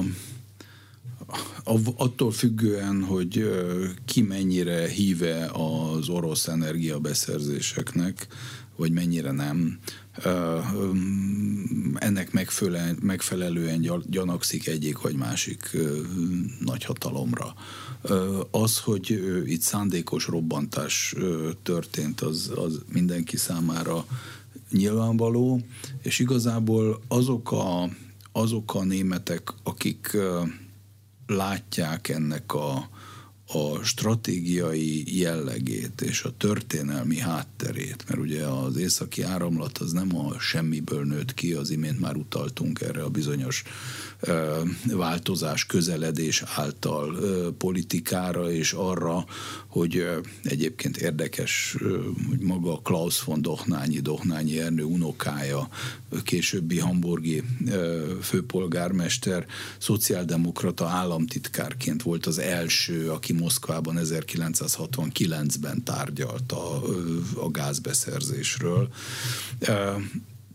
[1.63, 3.49] a, attól függően, hogy
[4.05, 8.27] ki mennyire híve az orosz energiabeszerzéseknek,
[8.75, 9.79] vagy mennyire nem,
[11.95, 15.77] ennek megfelelően, megfelelően gyanakszik egyik vagy másik
[16.59, 17.53] nagyhatalomra.
[18.51, 21.15] Az, hogy itt szándékos robbantás
[21.63, 24.05] történt, az, az mindenki számára
[24.71, 25.61] nyilvánvaló,
[26.01, 27.89] és igazából azok a,
[28.31, 30.17] azok a németek, akik
[31.27, 32.89] látják ennek a,
[33.47, 40.39] a stratégiai jellegét és a történelmi hátterét, mert ugye az északi áramlat az nem a
[40.39, 43.63] semmiből nőtt ki, az imént már utaltunk erre a bizonyos
[44.91, 47.15] változás, közeledés által
[47.57, 49.25] politikára, és arra,
[49.67, 50.07] hogy
[50.43, 51.75] egyébként érdekes,
[52.29, 55.69] hogy maga Klaus von Dochnányi, Dochnányi Ernő unokája,
[56.23, 57.43] későbbi hamburgi
[58.21, 59.45] főpolgármester,
[59.77, 66.81] szociáldemokrata államtitkárként volt az első, aki Moszkvában 1969-ben tárgyalta
[67.35, 68.89] a gázbeszerzésről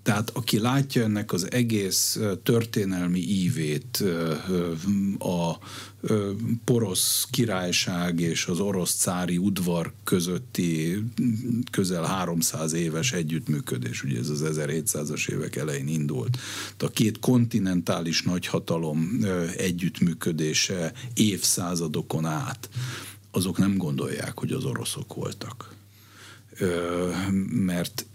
[0.02, 4.04] tehát aki látja ennek az egész történelmi ívét,
[5.18, 5.58] a
[6.64, 11.04] porosz királyság és az orosz cári udvar közötti
[11.70, 16.38] közel 300 éves együttműködés, ugye ez az 1700-as évek elején indult.
[16.78, 19.18] A két kontinentális nagyhatalom
[19.56, 22.68] együttműködése évszázadokon át,
[23.30, 25.74] azok nem gondolják, hogy az oroszok voltak.
[27.50, 28.06] Mert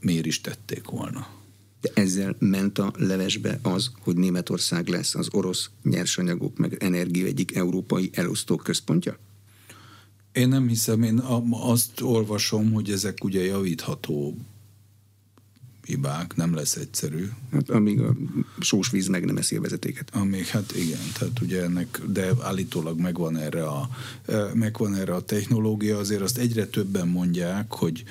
[0.00, 1.26] miért is tették volna.
[1.80, 7.56] De ezzel ment a levesbe az, hogy Németország lesz az orosz nyersanyagok meg energia egyik
[7.56, 9.18] európai elosztó központja?
[10.32, 11.18] Én nem hiszem, én
[11.50, 14.36] azt olvasom, hogy ezek ugye javítható
[15.90, 17.28] hibák, nem lesz egyszerű.
[17.52, 18.16] Hát amíg a
[18.58, 20.10] sós víz meg nem eszi a vezetéket.
[20.14, 23.88] Amíg, hát igen, tehát ugye ennek, de állítólag megvan erre a,
[24.54, 28.04] megvan erre a technológia, azért azt egyre többen mondják, hogy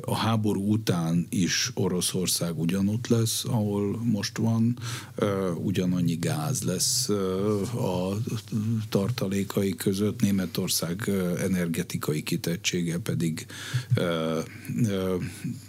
[0.00, 4.78] a háború után is Oroszország ugyanott lesz, ahol most van,
[5.56, 7.08] ugyanannyi gáz lesz
[7.74, 8.16] a
[8.88, 13.46] tartalékai között, Németország energetikai kitettsége pedig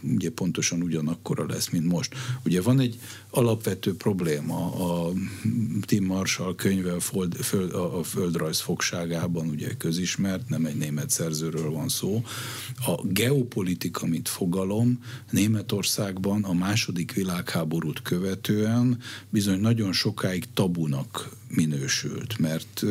[0.02, 2.16] ugye pontosan ugyanakkor lesz, mint most.
[2.46, 3.00] Ugye van egy
[3.36, 5.12] alapvető probléma a
[5.82, 6.96] Tim Marshall könyve
[7.72, 12.24] a földrajz fogságában, ugye közismert, nem egy német szerzőről van szó.
[12.86, 22.84] A geopolitika, mint fogalom Németországban a második világháborút követően bizony nagyon sokáig tabunak minősült, mert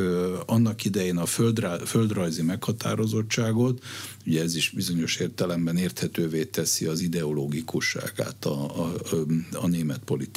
[0.46, 3.84] annak idején a földrá, földrajzi meghatározottságot,
[4.26, 8.94] ugye ez is bizonyos értelemben érthetővé teszi az ideológikusságát a, a,
[9.52, 10.31] a német politikának.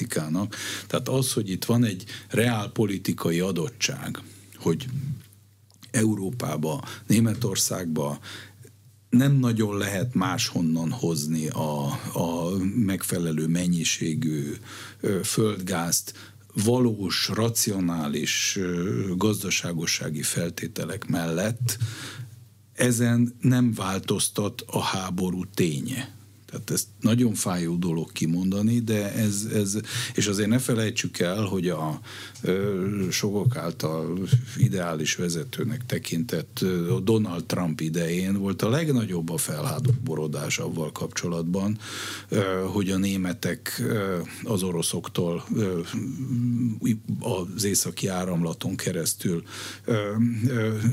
[0.88, 4.22] Tehát az, hogy itt van egy reál politikai adottság,
[4.58, 4.86] hogy
[5.92, 8.20] Európába, Németországba
[9.10, 14.54] nem nagyon lehet máshonnan hozni a, a megfelelő mennyiségű
[15.24, 16.14] földgázt,
[16.64, 18.60] valós, racionális
[19.16, 21.78] gazdaságossági feltételek mellett
[22.74, 26.14] ezen nem változtat a háború ténye.
[26.56, 29.78] Tehát ez nagyon fájó dolog kimondani, de ez, ez
[30.14, 32.00] és azért ne felejtsük el, hogy a
[33.10, 34.20] sokok által
[34.58, 36.66] ideális vezetőnek tekintett
[37.04, 41.78] Donald Trump idején volt a legnagyobb a felháborodás avval kapcsolatban,
[42.66, 43.84] hogy a németek
[44.44, 45.46] az oroszoktól
[47.20, 49.44] az északi áramlaton keresztül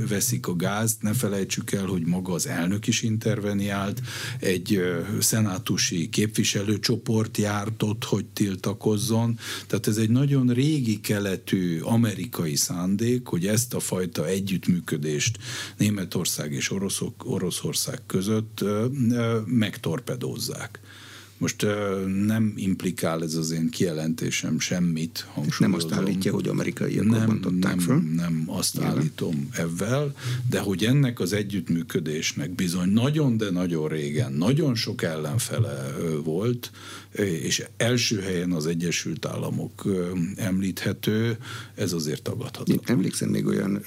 [0.09, 1.03] veszik a gázt.
[1.03, 4.01] Ne felejtsük el, hogy maga az elnök is interveniált,
[4.41, 4.83] egy
[5.21, 9.39] szenátusi képviselőcsoport járt ott, hogy tiltakozzon.
[9.67, 11.01] Tehát ez egy nagyon régi
[11.45, 15.39] keletű amerikai szándék, hogy ezt a fajta együttműködést
[15.77, 18.65] Németország és Oroszok, Oroszország között
[19.47, 20.81] megtorpedózzák.
[21.39, 21.67] Most
[22.27, 25.27] nem implikál ez az én kijelentésem semmit.
[25.59, 28.01] Nem azt állítja, hogy amerikaiak nem, nem, föl?
[28.01, 28.91] Nem azt Jelen.
[28.91, 30.15] állítom ebben,
[30.51, 36.71] de hogy ennek az együttműködésnek bizony nagyon, de nagyon régen, nagyon sok ellenfele volt,
[37.19, 39.87] és első helyen az Egyesült Államok
[40.37, 41.37] említhető,
[41.75, 42.81] ez azért tagadható.
[42.85, 43.83] Emlékszem még olyan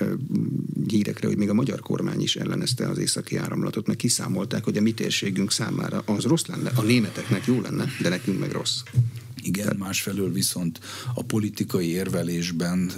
[0.87, 4.81] hírekre, hogy még a magyar kormány is ellenezte az északi áramlatot, mert kiszámolták, hogy a
[4.81, 8.81] mi térségünk számára az rossz lenne, a németeknek jó lenne, de nekünk meg rossz.
[9.45, 10.79] Igen, másfelől viszont
[11.13, 12.89] a politikai érvelésben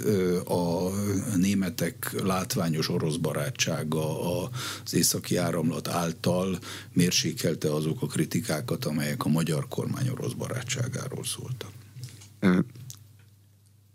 [0.44, 0.90] a
[1.36, 6.58] németek látványos orosz barátsága az északi áramlat által
[6.92, 11.70] mérsékelte azok a kritikákat, amelyek a magyar kormány orosz barátságáról szóltak.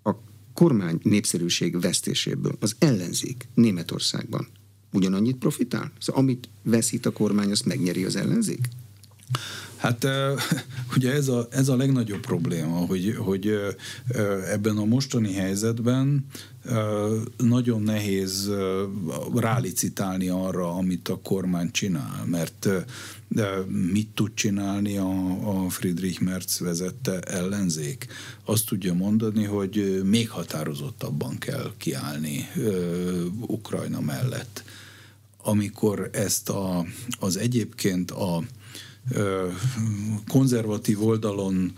[0.04, 0.16] A
[0.54, 4.48] kormány népszerűség vesztéséből az ellenzék Németországban
[4.92, 5.92] ugyanannyit profitál?
[6.00, 8.68] Szóval amit veszít a kormány, azt megnyeri az ellenzék?
[9.84, 10.08] Hát
[10.96, 13.60] ugye ez a, ez a legnagyobb probléma, hogy, hogy
[14.52, 16.26] ebben a mostani helyzetben
[17.38, 18.52] nagyon nehéz
[19.36, 22.70] rálicitálni arra, amit a kormány csinál, mert
[23.92, 28.08] mit tud csinálni a, a Friedrich Merz vezette ellenzék?
[28.44, 32.48] Azt tudja mondani, hogy még határozottabban kell kiállni
[33.40, 34.64] Ukrajna mellett.
[35.38, 36.86] Amikor ezt a,
[37.20, 38.44] az egyébként a
[40.28, 41.74] konzervatív oldalon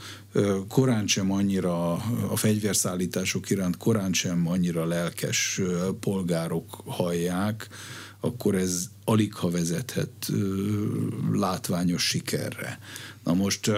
[0.67, 1.93] korán sem annyira
[2.29, 5.61] a fegyverszállítások iránt korán sem annyira lelkes
[5.99, 7.67] polgárok hallják,
[8.19, 10.31] akkor ez alig ha vezethet
[11.31, 12.79] látványos sikerre.
[13.23, 13.71] Na most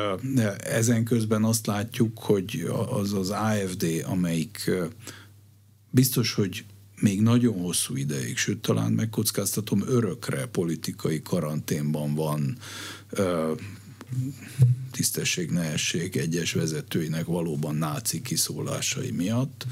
[0.59, 4.71] ezen közben azt látjuk, hogy az az AFD, amelyik
[5.89, 6.65] biztos, hogy
[6.99, 12.57] még nagyon hosszú ideig, sőt talán megkockáztatom örökre politikai karanténban van
[14.91, 19.65] tisztesség, nehesség egyes vezetőinek valóban náci kiszólásai miatt,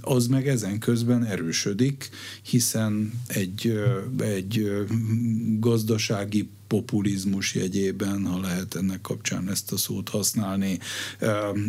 [0.00, 2.08] az meg ezen közben erősödik,
[2.42, 3.80] hiszen egy,
[4.18, 4.84] egy
[5.58, 10.78] gazdasági populizmus jegyében, ha lehet ennek kapcsán ezt a szót használni,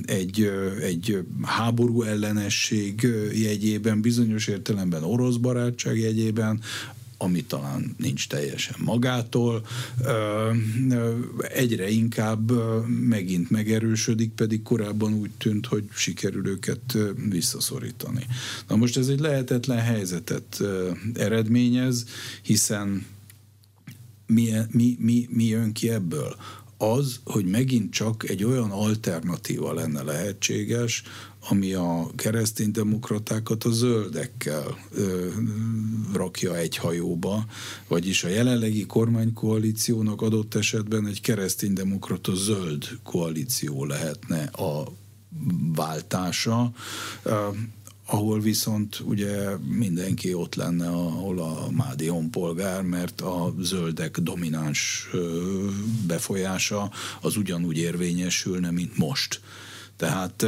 [0.06, 6.62] egy, egy háború ellenesség jegyében, bizonyos értelemben orosz barátság jegyében,
[7.18, 9.68] ami talán nincs teljesen magától,
[11.38, 12.52] egyre inkább
[12.88, 16.98] megint megerősödik, pedig korábban úgy tűnt, hogy sikerül őket
[17.30, 18.28] visszaszorítani.
[18.68, 20.62] Na most ez egy lehetetlen helyzetet
[21.14, 22.06] eredményez,
[22.42, 23.06] hiszen
[24.26, 26.36] mi, mi, mi, mi jön ki ebből?
[26.78, 31.04] Az, hogy megint csak egy olyan alternatíva lenne lehetséges,
[31.50, 35.28] ami a kereszténydemokratákat a zöldekkel ö,
[36.14, 37.46] rakja egy hajóba,
[37.88, 44.84] vagyis a jelenlegi kormánykoalíciónak adott esetben egy kereszténydemokrata zöld koalíció lehetne a
[45.76, 46.72] váltása,
[47.24, 47.48] ö,
[48.10, 55.10] ahol viszont ugye mindenki ott lenne, ahol a Mádi honpolgár, mert a zöldek domináns
[56.08, 59.42] befolyása az ugyanúgy érvényesülne, mint most.
[59.98, 60.46] Tehát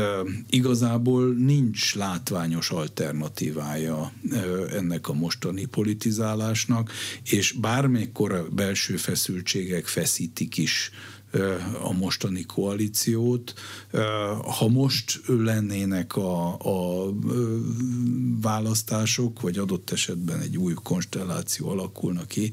[0.49, 4.11] igazából nincs látványos alternatívája
[4.71, 6.91] ennek a mostani politizálásnak,
[7.23, 10.91] és bármikor a belső feszültségek feszítik is
[11.81, 13.53] a mostani koalíciót.
[14.57, 17.09] Ha most lennének a, a
[18.41, 22.51] választások, vagy adott esetben egy új konstelláció alakulna ki,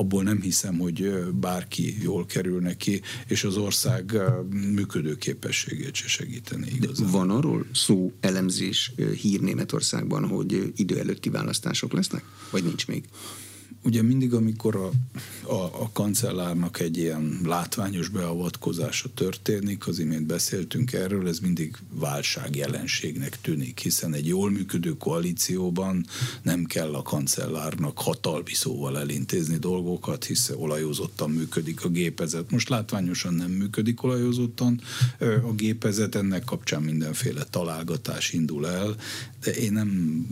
[0.00, 4.12] abból nem hiszem, hogy bárki jól kerül neki, és az ország
[4.50, 7.10] működő képességét se segíteni igazán.
[7.10, 12.24] Van arról szó, elemzés, hír Németországban, hogy idő előtti választások lesznek?
[12.50, 13.04] Vagy nincs még?
[13.82, 14.90] Ugye mindig, amikor a,
[15.50, 22.56] a, a kancellárnak egy ilyen látványos beavatkozása történik, az imént beszéltünk erről, ez mindig válság
[22.56, 26.06] jelenségnek tűnik, hiszen egy jól működő koalícióban
[26.42, 32.50] nem kell a kancellárnak hatalmi szóval elintézni dolgokat, hiszen olajozottan működik a gépezet.
[32.50, 34.80] Most látványosan nem működik olajozottan
[35.20, 38.96] a gépezet, ennek kapcsán mindenféle találgatás indul el,
[39.40, 40.26] de én nem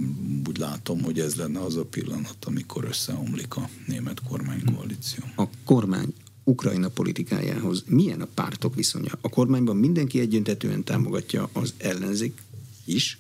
[0.49, 5.25] úgy látom, hogy ez lenne az a pillanat, amikor összeomlik a német kormánykoalíció.
[5.37, 9.19] A kormány Ukrajna politikájához milyen a pártok viszonya?
[9.21, 12.43] A kormányban mindenki egyöntetően támogatja az ellenzék
[12.85, 13.19] is?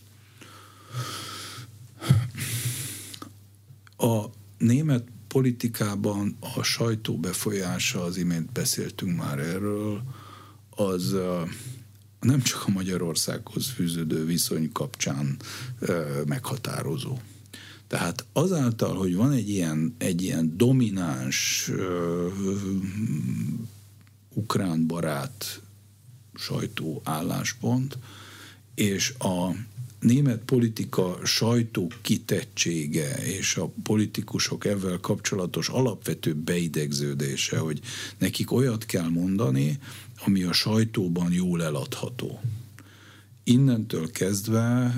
[3.96, 4.24] A
[4.58, 10.02] német politikában a sajtó befolyása, az imént beszéltünk már erről,
[10.70, 11.16] az
[12.20, 15.36] nem csak a Magyarországhoz fűződő viszony kapcsán
[16.26, 17.18] meghatározó.
[17.88, 22.32] Tehát azáltal, hogy van egy ilyen, egy ilyen domináns uh,
[24.34, 25.60] ukrán barát
[26.34, 27.98] sajtó álláspont,
[28.74, 29.50] és a
[30.00, 37.80] német politika sajtó kitettsége és a politikusok ezzel kapcsolatos alapvető beidegződése, hogy
[38.18, 39.78] nekik olyat kell mondani,
[40.24, 42.40] ami a sajtóban jól eladható.
[43.44, 44.96] Innentől kezdve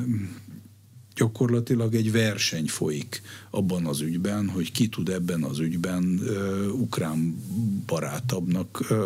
[1.19, 7.43] gyakorlatilag egy verseny folyik abban az ügyben, hogy ki tud ebben az ügyben uh, ukrán
[7.87, 8.97] barátabbnak uh,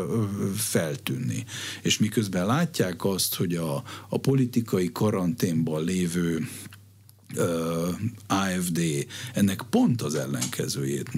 [0.56, 1.44] feltűnni.
[1.82, 6.48] És miközben látják azt, hogy a, a politikai karanténban lévő
[7.36, 7.88] uh,
[8.26, 8.80] AFD
[9.34, 11.10] ennek pont az ellenkezőjét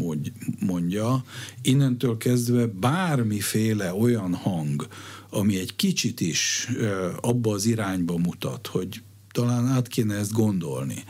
[0.61, 1.25] mondja,
[1.63, 4.87] innentől kezdve bármiféle olyan hang,
[5.31, 9.03] ami egy kicsit is uh, abba az irányba mutat, hogy
[9.35, 11.05] talán át kéne ezt gondolni.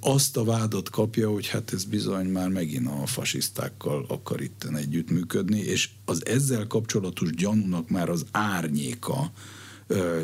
[0.00, 5.58] Azt a vádat kapja, hogy hát ez bizony már megint a fasisztákkal akar itten együttműködni,
[5.58, 9.32] és az ezzel kapcsolatos gyanúnak már az árnyéka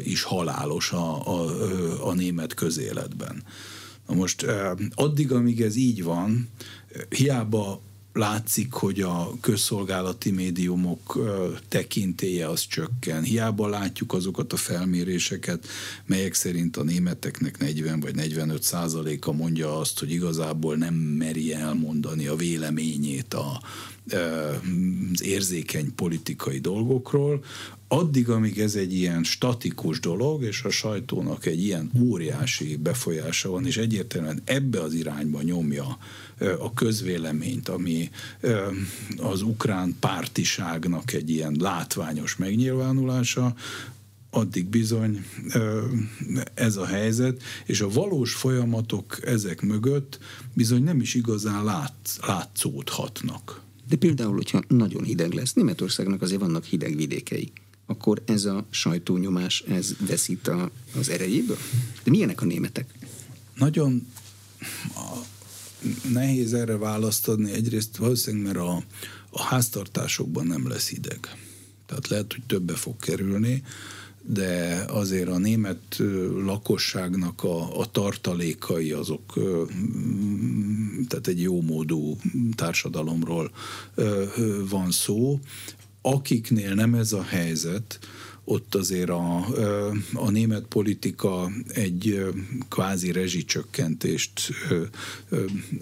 [0.05, 3.43] is halálos a, a, a német közéletben.
[4.07, 4.47] Na most
[4.95, 6.49] addig, amíg ez így van,
[7.09, 7.83] hiába
[8.17, 11.19] látszik, hogy a közszolgálati médiumok
[11.69, 13.23] tekintélye az csökken.
[13.23, 15.67] Hiába látjuk azokat a felméréseket,
[16.07, 22.27] melyek szerint a németeknek 40 vagy 45 százaléka mondja azt, hogy igazából nem meri elmondani
[22.27, 23.61] a véleményét a,
[25.13, 27.45] az érzékeny politikai dolgokról,
[27.89, 33.67] addig, amíg ez egy ilyen statikus dolog, és a sajtónak egy ilyen óriási befolyása van,
[33.67, 35.99] és egyértelműen ebbe az irányba nyomja
[36.59, 38.11] a közvéleményt, ami
[39.17, 43.55] az ukrán pártiságnak egy ilyen látványos megnyilvánulása,
[44.31, 45.25] addig bizony
[46.55, 50.19] ez a helyzet, és a valós folyamatok ezek mögött
[50.55, 51.95] bizony nem is igazán lát,
[52.27, 53.63] látszódhatnak.
[53.89, 57.53] De például, hogyha nagyon hideg lesz, Németországnak azért vannak hideg vidékei,
[57.87, 61.59] akkor ez a sajtónyomás, ez veszít a, az erejéből?
[62.05, 62.95] De milyenek a németek?
[63.55, 64.07] Nagyon
[66.13, 67.53] nehéz erre választ adni.
[67.53, 68.83] Egyrészt valószínűleg, mert a,
[69.31, 71.37] a háztartásokban nem lesz hideg.
[71.87, 73.63] Tehát lehet, hogy többe fog kerülni,
[74.29, 76.03] de azért a német
[76.45, 79.33] lakosságnak a, a tartalékai azok,
[81.09, 82.17] tehát egy jó módú
[82.55, 83.51] társadalomról
[84.69, 85.41] van szó.
[86.07, 87.99] Akiknél nem ez a helyzet,
[88.45, 89.47] ott azért a,
[90.15, 92.25] a német politika egy
[92.69, 94.53] kvázi rezsicsökkentést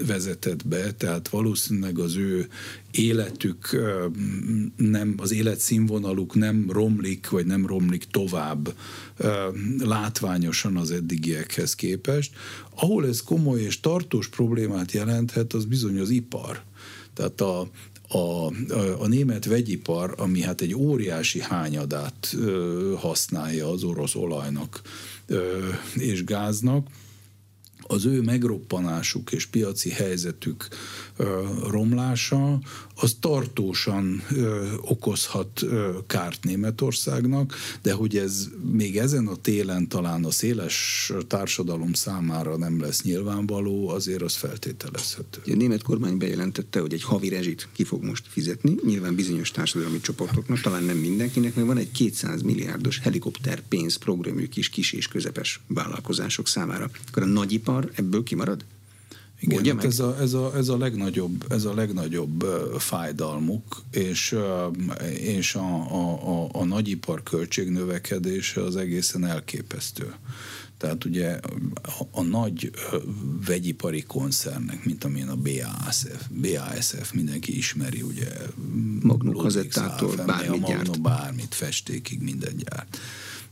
[0.07, 2.49] vezetett be, tehát valószínűleg az ő
[2.91, 3.81] életük
[4.77, 8.75] nem, az életszínvonaluk nem romlik, vagy nem romlik tovább
[9.79, 12.33] látványosan az eddigiekhez képest.
[12.75, 16.62] Ahol ez komoly és tartós problémát jelenthet, az bizony az ipar.
[17.14, 17.70] Tehát a,
[18.15, 18.47] a,
[18.99, 24.83] a német vegyipar, ami hát egy óriási hányadát ö, használja az orosz olajnak
[25.27, 26.87] ö, és gáznak,
[27.87, 30.69] az ő megroppanásuk és piaci helyzetük
[31.71, 32.59] romlása,
[32.95, 34.22] az tartósan
[34.80, 35.64] okozhat
[36.07, 42.80] kárt Németországnak, de hogy ez még ezen a télen talán a széles társadalom számára nem
[42.80, 45.40] lesz nyilvánvaló, azért az feltételezhető.
[45.53, 50.01] A német kormány bejelentette, hogy egy havi rezsit ki fog most fizetni, nyilván bizonyos társadalmi
[50.01, 55.61] csoportoknak, talán nem mindenkinek, mert van egy 200 milliárdos helikopter pénzprogramjuk is kis és közepes
[55.66, 56.90] vállalkozások számára.
[57.09, 58.64] Akkor a nagyipar ebből kimarad?
[59.53, 62.45] Igen, hát ez, a, ez, a, ez, a legnagyobb, ez a legnagyobb
[62.78, 64.36] fájdalmuk, és,
[65.20, 70.14] és a, a, a, a nagyipar költségnövekedése az egészen elképesztő.
[70.78, 71.40] Tehát ugye
[71.82, 72.70] a, a nagy
[73.47, 78.26] vegyipari koncernek, mint amilyen a BASF, BASF mindenki ismeri, ugye
[79.01, 81.01] Magnum kazettától bármit gyárt.
[81.01, 82.99] Bármit, festékig minden gyárt.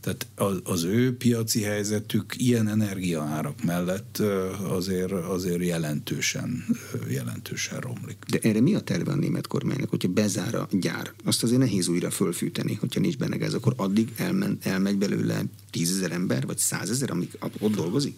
[0.03, 0.27] Tehát
[0.65, 4.23] az ő piaci helyzetük ilyen energiaárak mellett
[4.69, 6.65] azért, azért jelentősen,
[7.09, 8.17] jelentősen romlik.
[8.29, 11.13] De erre mi a terve a német kormánynak, hogyha bezár a gyár?
[11.25, 16.13] Azt azért nehéz újra fölfűteni, hogyha nincs benne gáz, akkor addig elmen, elmegy belőle tízezer
[16.13, 18.17] ember, vagy százezer, amik ott dolgozik?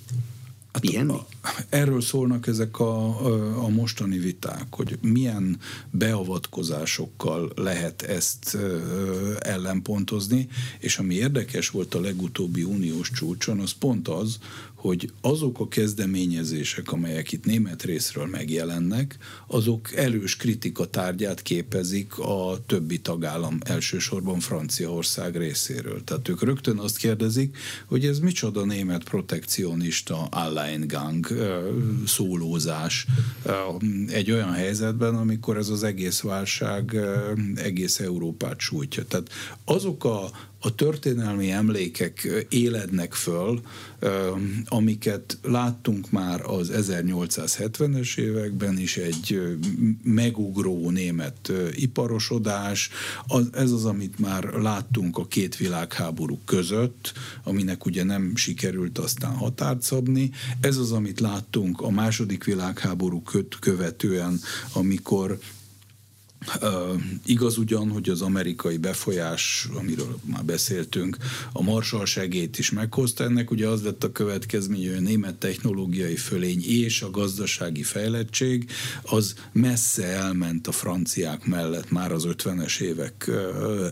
[0.75, 1.27] Hát A,
[1.69, 5.59] erről szólnak ezek a, a mostani viták, hogy milyen
[5.91, 8.59] beavatkozásokkal lehet ezt
[9.39, 10.49] ellenpontozni,
[10.79, 14.39] és ami érdekes volt a legutóbbi uniós csúcson, az pont az,
[14.85, 19.17] hogy azok a kezdeményezések, amelyek itt német részről megjelennek,
[19.47, 26.05] azok erős kritika tárgyát képezik a többi tagállam, elsősorban Franciaország részéről.
[26.05, 27.57] Tehát ők rögtön azt kérdezik,
[27.87, 31.27] hogy ez micsoda német protekcionista Alleingang
[32.07, 33.07] szólózás
[34.09, 36.97] egy olyan helyzetben, amikor ez az egész válság
[37.55, 39.05] egész Európát sújtja.
[39.05, 39.29] Tehát
[39.65, 40.31] azok a,
[40.65, 43.61] a történelmi emlékek élednek föl,
[44.65, 49.57] amiket láttunk már az 1870-es években is, egy
[50.03, 52.91] megugró német iparosodás,
[53.53, 57.13] ez az, amit már láttunk a két világháború között,
[57.43, 63.23] aminek ugye nem sikerült aztán határt szabni, ez az, amit láttunk a második világháború
[63.61, 64.41] követően,
[64.73, 65.39] amikor
[66.63, 71.17] Uh, igaz ugyan, hogy az amerikai befolyás, amiről már beszéltünk,
[71.53, 73.25] a Marshall segét is meghozta.
[73.25, 78.71] Ennek ugye az lett a következménye, hogy a német technológiai fölény és a gazdasági fejlettség
[79.03, 83.31] az messze elment a franciák mellett már az 50-es évek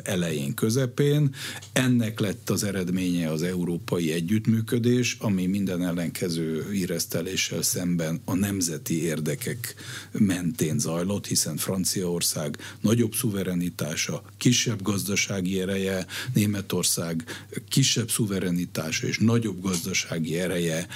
[0.02, 1.34] elején, közepén.
[1.72, 9.74] Ennek lett az eredménye az európai együttműködés, ami minden ellenkező íreszteléssel szemben a nemzeti érdekek
[10.12, 17.24] mentén zajlott, hiszen Franciaország Németország nagyobb szuverenitása, kisebb gazdasági ereje, Németország
[17.68, 20.86] kisebb szuverenitása és nagyobb gazdasági ereje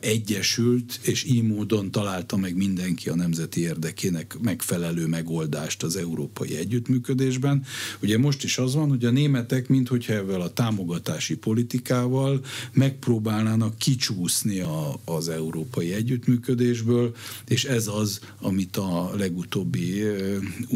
[0.00, 7.64] egyesült, és így módon találta meg mindenki a nemzeti érdekének megfelelő megoldást az európai együttműködésben.
[8.02, 12.40] Ugye most is az van, hogy a németek, minthogyha ezzel a támogatási politikával
[12.72, 17.14] megpróbálnának kicsúszni a, az európai együttműködésből,
[17.48, 20.02] és ez az, amit a legutóbbi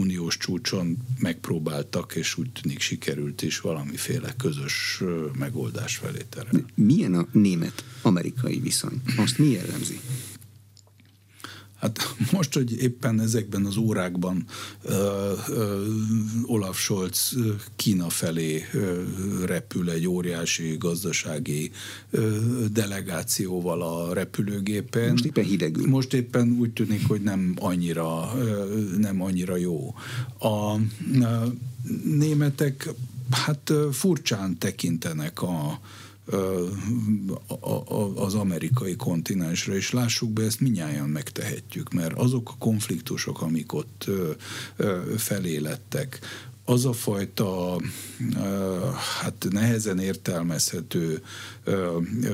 [0.06, 5.02] uniós csúcson megpróbáltak, és úgy tűnik sikerült is valamiféle közös
[5.38, 6.64] megoldás felé terelni.
[6.74, 9.02] Milyen a német-amerikai viszony?
[9.16, 10.00] Azt mi jellemzi?
[11.86, 14.44] Hát most, hogy éppen ezekben az órákban
[14.84, 14.92] uh,
[15.48, 17.36] uh, Olaf Scholz
[17.76, 21.70] Kína felé uh, repül egy óriási gazdasági
[22.10, 25.10] uh, delegációval a repülőgépen.
[25.10, 25.86] Most éppen hidegül.
[25.86, 29.94] Most éppen úgy tűnik, hogy nem annyira, uh, nem annyira jó.
[30.38, 30.82] A uh,
[32.04, 32.88] németek
[33.30, 35.80] hát furcsán tekintenek a
[38.14, 44.10] az amerikai kontinensre, és lássuk be, ezt minnyáján megtehetjük, mert azok a konfliktusok, amik ott
[45.16, 46.18] felélettek,
[46.68, 47.80] az a fajta
[49.22, 51.22] hát nehezen értelmezhető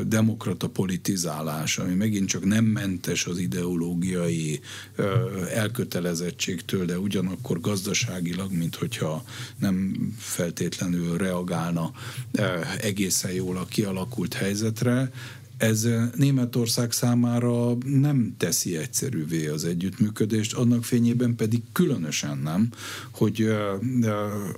[0.07, 4.61] demokrata politizálás, ami megint csak nem mentes az ideológiai
[5.55, 9.25] elkötelezettségtől, de ugyanakkor gazdaságilag, mint hogyha
[9.59, 11.93] nem feltétlenül reagálna
[12.81, 15.11] egészen jól a kialakult helyzetre,
[15.63, 22.69] ez Németország számára nem teszi egyszerűvé az együttműködést, annak fényében pedig különösen nem,
[23.11, 23.55] hogy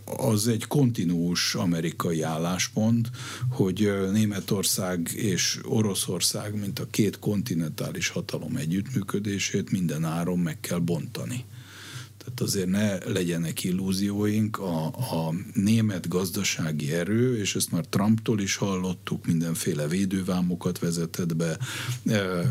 [0.05, 3.11] az egy kontinuus amerikai álláspont,
[3.51, 11.45] hogy Németország és Oroszország, mint a két kontinentális hatalom együttműködését minden áron meg kell bontani.
[12.25, 18.57] Tehát azért ne legyenek illúzióink, a, a német gazdasági erő, és ezt már Trumptól is
[18.57, 21.59] hallottuk, mindenféle védővámokat vezetett be
[22.07, 22.45] e, e,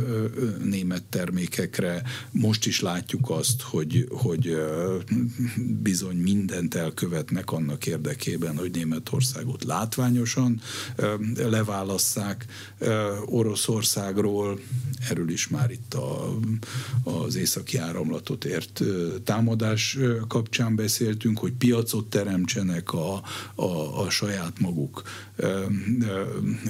[0.64, 2.04] német termékekre.
[2.32, 4.66] Most is látjuk azt, hogy, hogy e,
[5.82, 10.62] bizony mindent elkövetnek annak érdekében, hogy Németországot látványosan
[11.36, 12.46] leválasszák
[13.26, 14.60] Oroszországról.
[15.10, 16.40] Erről is már itt a,
[17.04, 18.82] az északi áramlatot ért
[19.24, 19.98] támadás támadás
[20.28, 23.22] kapcsán beszéltünk, hogy piacot teremtsenek a,
[23.56, 25.04] a, a saját maguk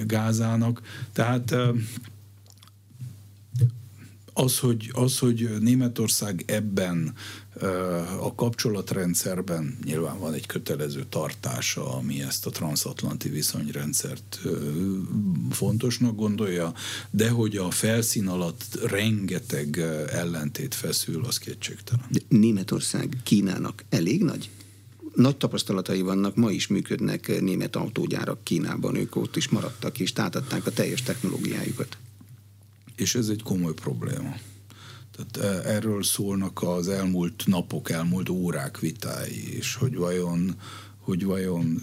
[0.06, 0.80] gázának.
[1.12, 1.54] Tehát
[4.32, 7.14] az, hogy, az, hogy Németország ebben
[8.20, 14.40] a kapcsolatrendszerben nyilván van egy kötelező tartása, ami ezt a transatlanti viszonyrendszert
[15.50, 16.74] fontosnak gondolja,
[17.10, 19.78] de hogy a felszín alatt rengeteg
[20.12, 22.06] ellentét feszül, az kétségtelen.
[22.08, 24.50] De Németország Kínának elég nagy?
[25.14, 30.66] nagy tapasztalatai vannak, ma is működnek német autógyárak Kínában, ők ott is maradtak, és tátadták
[30.66, 31.96] a teljes technológiájukat.
[32.96, 34.36] És ez egy komoly probléma.
[35.16, 40.54] Tehát e, erről szólnak az elmúlt napok, elmúlt órák vitái, és hogy vajon,
[40.98, 41.82] hogy vajon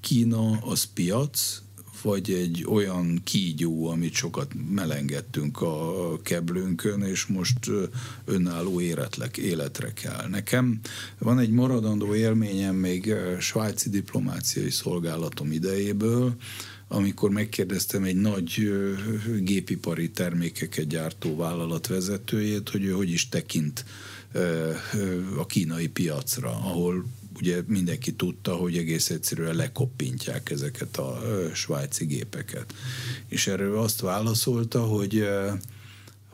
[0.00, 1.60] Kína az piac,
[2.02, 7.58] vagy egy olyan kígyó, amit sokat melengedtünk a keblőnkön, és most
[8.24, 10.28] önálló életlek, életre kell.
[10.28, 10.80] Nekem
[11.18, 16.36] van egy maradandó élményem még svájci diplomáciai szolgálatom idejéből,
[16.88, 18.72] amikor megkérdeztem egy nagy
[19.40, 23.84] gépipari termékeket gyártó vállalat vezetőjét, hogy ő hogy is tekint
[25.36, 27.04] a kínai piacra, ahol
[27.38, 31.20] ugye mindenki tudta, hogy egész egyszerűen lekoppintják ezeket a
[31.54, 32.74] svájci gépeket.
[33.28, 35.28] És erről azt válaszolta, hogy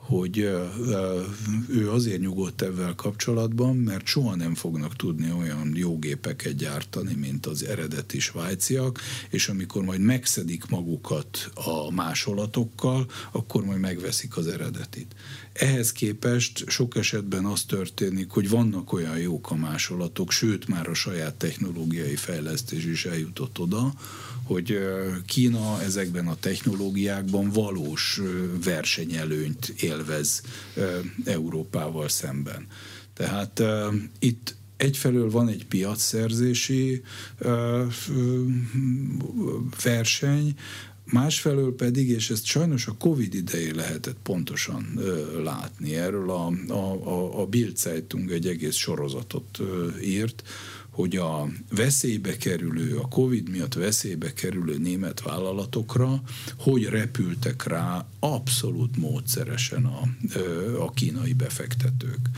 [0.03, 0.37] hogy
[1.69, 7.47] ő azért nyugodt ebben kapcsolatban, mert soha nem fognak tudni olyan jó gépeket gyártani, mint
[7.47, 9.01] az eredeti svájciak,
[9.31, 15.15] és amikor majd megszedik magukat a másolatokkal, akkor majd megveszik az eredetit.
[15.53, 20.95] Ehhez képest sok esetben az történik, hogy vannak olyan jók a másolatok, sőt már a
[20.95, 23.95] saját technológiai fejlesztés is eljutott oda,
[24.45, 24.79] hogy
[25.27, 28.21] Kína ezekben a technológiákban valós
[28.65, 30.43] versenyelőnyt élvez
[31.25, 32.67] Európával szemben.
[33.15, 33.63] Tehát
[34.19, 37.03] itt egyfelől van egy piacszerzési
[39.83, 40.55] verseny,
[41.05, 47.09] Másfelől pedig, és ezt sajnos a Covid idején lehetett pontosan ö, látni, erről a, a,
[47.09, 50.43] a, a Bild Zeitung egy egész sorozatot ö, írt,
[50.93, 56.23] hogy a veszélybe kerülő, a Covid miatt veszélybe kerülő német vállalatokra
[56.59, 60.03] hogy repültek rá abszolút módszeresen a,
[60.79, 62.29] a kínai befektetők.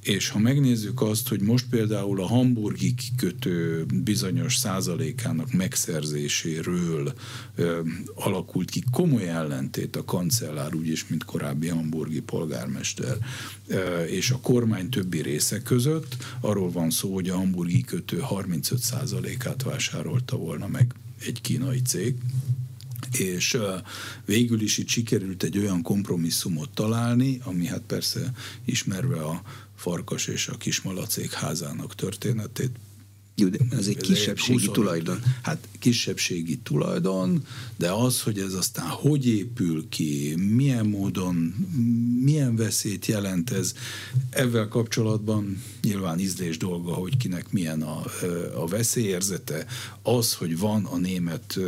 [0.00, 7.12] És ha megnézzük azt, hogy most például a hamburgi kikötő bizonyos százalékának megszerzéséről
[7.54, 7.80] ö,
[8.14, 13.16] alakult ki komoly ellentét a kancellár, úgyis, mint korábbi hamburgi polgármester,
[13.66, 18.78] ö, és a kormány többi része között, arról van szó, hogy a hamburgi kikötő 35
[18.78, 20.94] százalékát vásárolta volna meg
[21.26, 22.14] egy kínai cég,
[23.12, 23.58] és
[24.24, 28.32] végül is itt sikerült egy olyan kompromisszumot találni, ami hát persze
[28.64, 29.42] ismerve a
[29.76, 32.76] Farkas és a Kismalacék házának történetét,
[33.36, 35.22] jó, de ez egy kisebbségi 20, tulajdon.
[35.42, 41.36] Hát kisebbségi tulajdon, de az, hogy ez aztán hogy épül ki, milyen módon,
[42.22, 43.74] milyen veszélyt jelent ez,
[44.30, 48.04] ezzel kapcsolatban nyilván ízlés dolga, hogy kinek milyen a,
[48.54, 49.66] a veszélyérzete.
[50.02, 51.58] Az, hogy van a német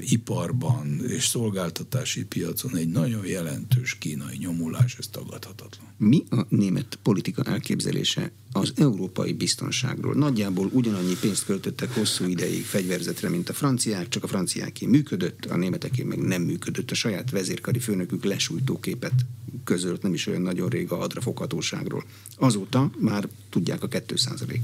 [0.00, 5.89] iparban és szolgáltatási piacon egy nagyon jelentős kínai nyomulás, ez tagadhatatlan.
[6.02, 10.14] Mi a német politika elképzelése az európai biztonságról.
[10.14, 15.56] Nagyjából ugyanannyi pénzt költöttek hosszú ideig fegyverzetre, mint a franciák, csak a franciáké működött, a
[15.56, 16.90] németeké meg nem működött.
[16.90, 19.26] A saját vezérkari főnökük lesújtóképet
[19.64, 21.32] közölt nem is olyan nagyon rég a hadra.
[21.32, 22.04] 2 ot.
[22.36, 24.14] Azóta már tudják a 2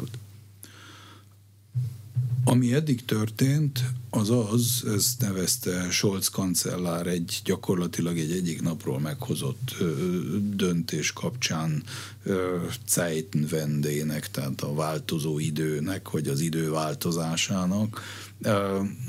[0.01, 0.19] ot.
[2.49, 9.75] Ami eddig történt, az az, ezt nevezte Scholz kancellár egy gyakorlatilag egy egyik napról meghozott
[9.81, 9.93] ö,
[10.41, 11.83] döntés kapcsán
[12.89, 18.01] Zeitenwendének, tehát a változó időnek, vagy az idő változásának.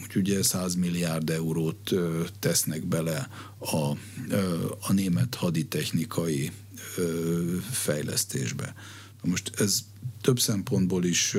[0.04, 3.30] Úgyhogy ugye 100 milliárd eurót ö, tesznek bele
[3.60, 3.92] a,
[4.30, 6.52] ö, a német haditechnikai
[6.98, 8.74] ö, fejlesztésbe.
[9.22, 9.80] Most ez
[10.22, 11.36] több szempontból is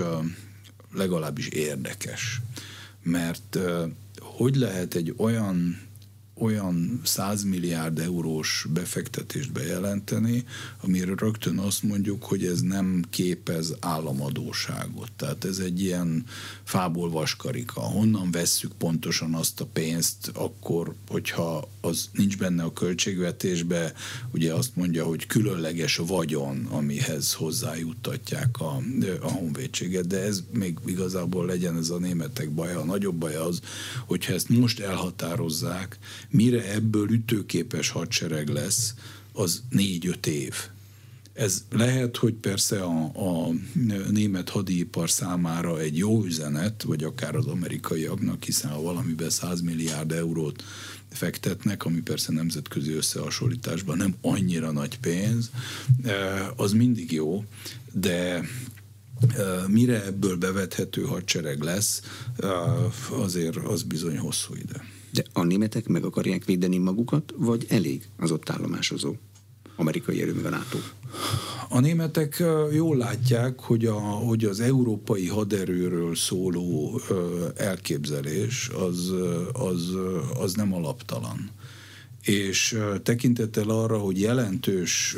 [0.93, 2.41] legalábbis érdekes,
[3.03, 3.59] mert
[4.19, 5.88] hogy lehet egy olyan
[6.39, 10.45] olyan 100 milliárd eurós befektetést bejelenteni,
[10.81, 15.13] amire rögtön azt mondjuk, hogy ez nem képez államadóságot.
[15.17, 16.25] Tehát ez egy ilyen
[16.65, 17.81] fából vaskarika.
[17.81, 23.93] Honnan vesszük pontosan azt a pénzt, akkor, hogyha az nincs benne a költségvetésbe,
[24.31, 28.83] ugye azt mondja, hogy különleges vagyon, amihez hozzájuttatják a,
[29.21, 32.81] a honvédséget, de ez még igazából legyen ez a németek baja.
[32.81, 33.61] A nagyobb baj az,
[34.07, 35.99] hogyha ezt most elhatározzák,
[36.31, 38.95] mire ebből ütőképes hadsereg lesz,
[39.33, 40.55] az négy-öt év.
[41.33, 43.53] Ez lehet, hogy persze a, a
[44.11, 50.13] német hadipar számára egy jó üzenet, vagy akár az amerikaiaknak, hiszen ha valamiben 100 milliárd
[50.13, 50.65] eurót
[51.13, 55.51] fektetnek, ami persze nemzetközi összehasonlításban nem annyira nagy pénz,
[56.03, 57.45] eh, az mindig jó,
[57.93, 58.45] de eh,
[59.67, 62.03] mire ebből bevethető hadsereg lesz,
[62.37, 64.83] eh, azért az bizony hosszú idő.
[65.19, 69.15] De a németek meg akarják védeni magukat, vagy elég az ott állomásozó
[69.77, 70.79] amerikai erőmű a NATO?
[71.69, 72.43] A németek
[72.73, 77.01] jól látják, hogy, a, hogy az európai haderőről szóló
[77.57, 79.13] elképzelés az,
[79.53, 79.97] az,
[80.41, 81.51] az nem alaptalan
[82.25, 85.17] és tekintettel arra, hogy jelentős,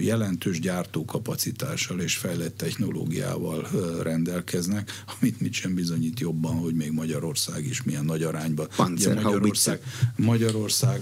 [0.00, 3.68] jelentős gyártókapacitással és fejlett technológiával
[4.02, 4.90] rendelkeznek,
[5.20, 8.68] amit mit sem bizonyít jobban, hogy még Magyarország is milyen nagy arányban.
[8.78, 9.80] Ugye Magyarország,
[10.16, 11.00] Magyarország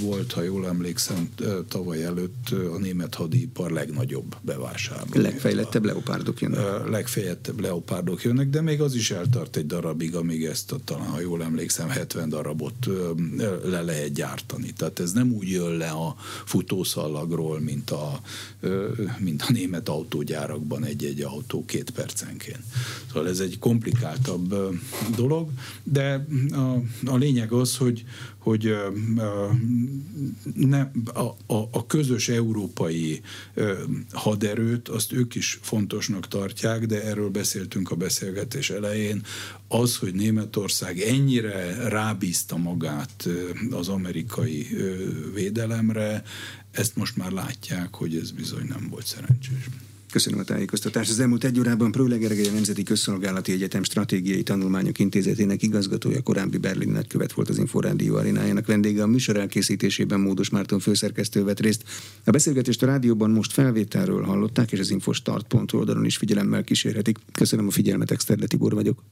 [0.00, 1.28] volt, ha jól emlékszem,
[1.68, 5.20] tavaly előtt a német hadipar legnagyobb bevásárló.
[5.22, 6.88] Legfejlettebb leopárdok jönnek.
[6.88, 11.20] Legfejlettebb leopárdok jönnek, de még az is eltart egy darabig, amíg ezt a, talán, ha
[11.20, 12.88] jól emlékszem, 70 darabot
[13.64, 18.20] le lehet gyártani tehát ez nem úgy jön le a futószallagról, mint a,
[19.18, 22.62] mint a német autógyárakban egy-egy autó két percenként.
[23.06, 24.54] Szóval ez egy komplikáltabb
[25.16, 25.50] dolog,
[25.82, 28.04] de a, a lényeg az, hogy,
[28.44, 28.76] hogy
[30.54, 33.20] ne, a, a, a közös európai
[34.12, 39.22] haderőt, azt ők is fontosnak tartják, de erről beszéltünk a beszélgetés elején,
[39.68, 43.28] az, hogy Németország ennyire rábízta magát
[43.70, 44.66] az amerikai
[45.34, 46.22] védelemre,
[46.70, 49.68] ezt most már látják, hogy ez bizony nem volt szerencsés.
[50.14, 51.10] Köszönöm a tájékoztatást.
[51.10, 56.58] Az elmúlt egy órában Prőle Gergely, a Nemzeti Közszolgálati Egyetem Stratégiai Tanulmányok Intézetének igazgatója, korábbi
[56.58, 59.02] Berlin nagykövet volt az Inforádió arénájának vendége.
[59.02, 61.82] A műsor elkészítésében Módos Márton főszerkesztő vett részt.
[62.24, 67.18] A beszélgetést a rádióban most felvételről hallották, és az infostart.hu oldalon is figyelemmel kísérhetik.
[67.32, 69.02] Köszönöm a figyelmet, Exterle Tibor vagyok.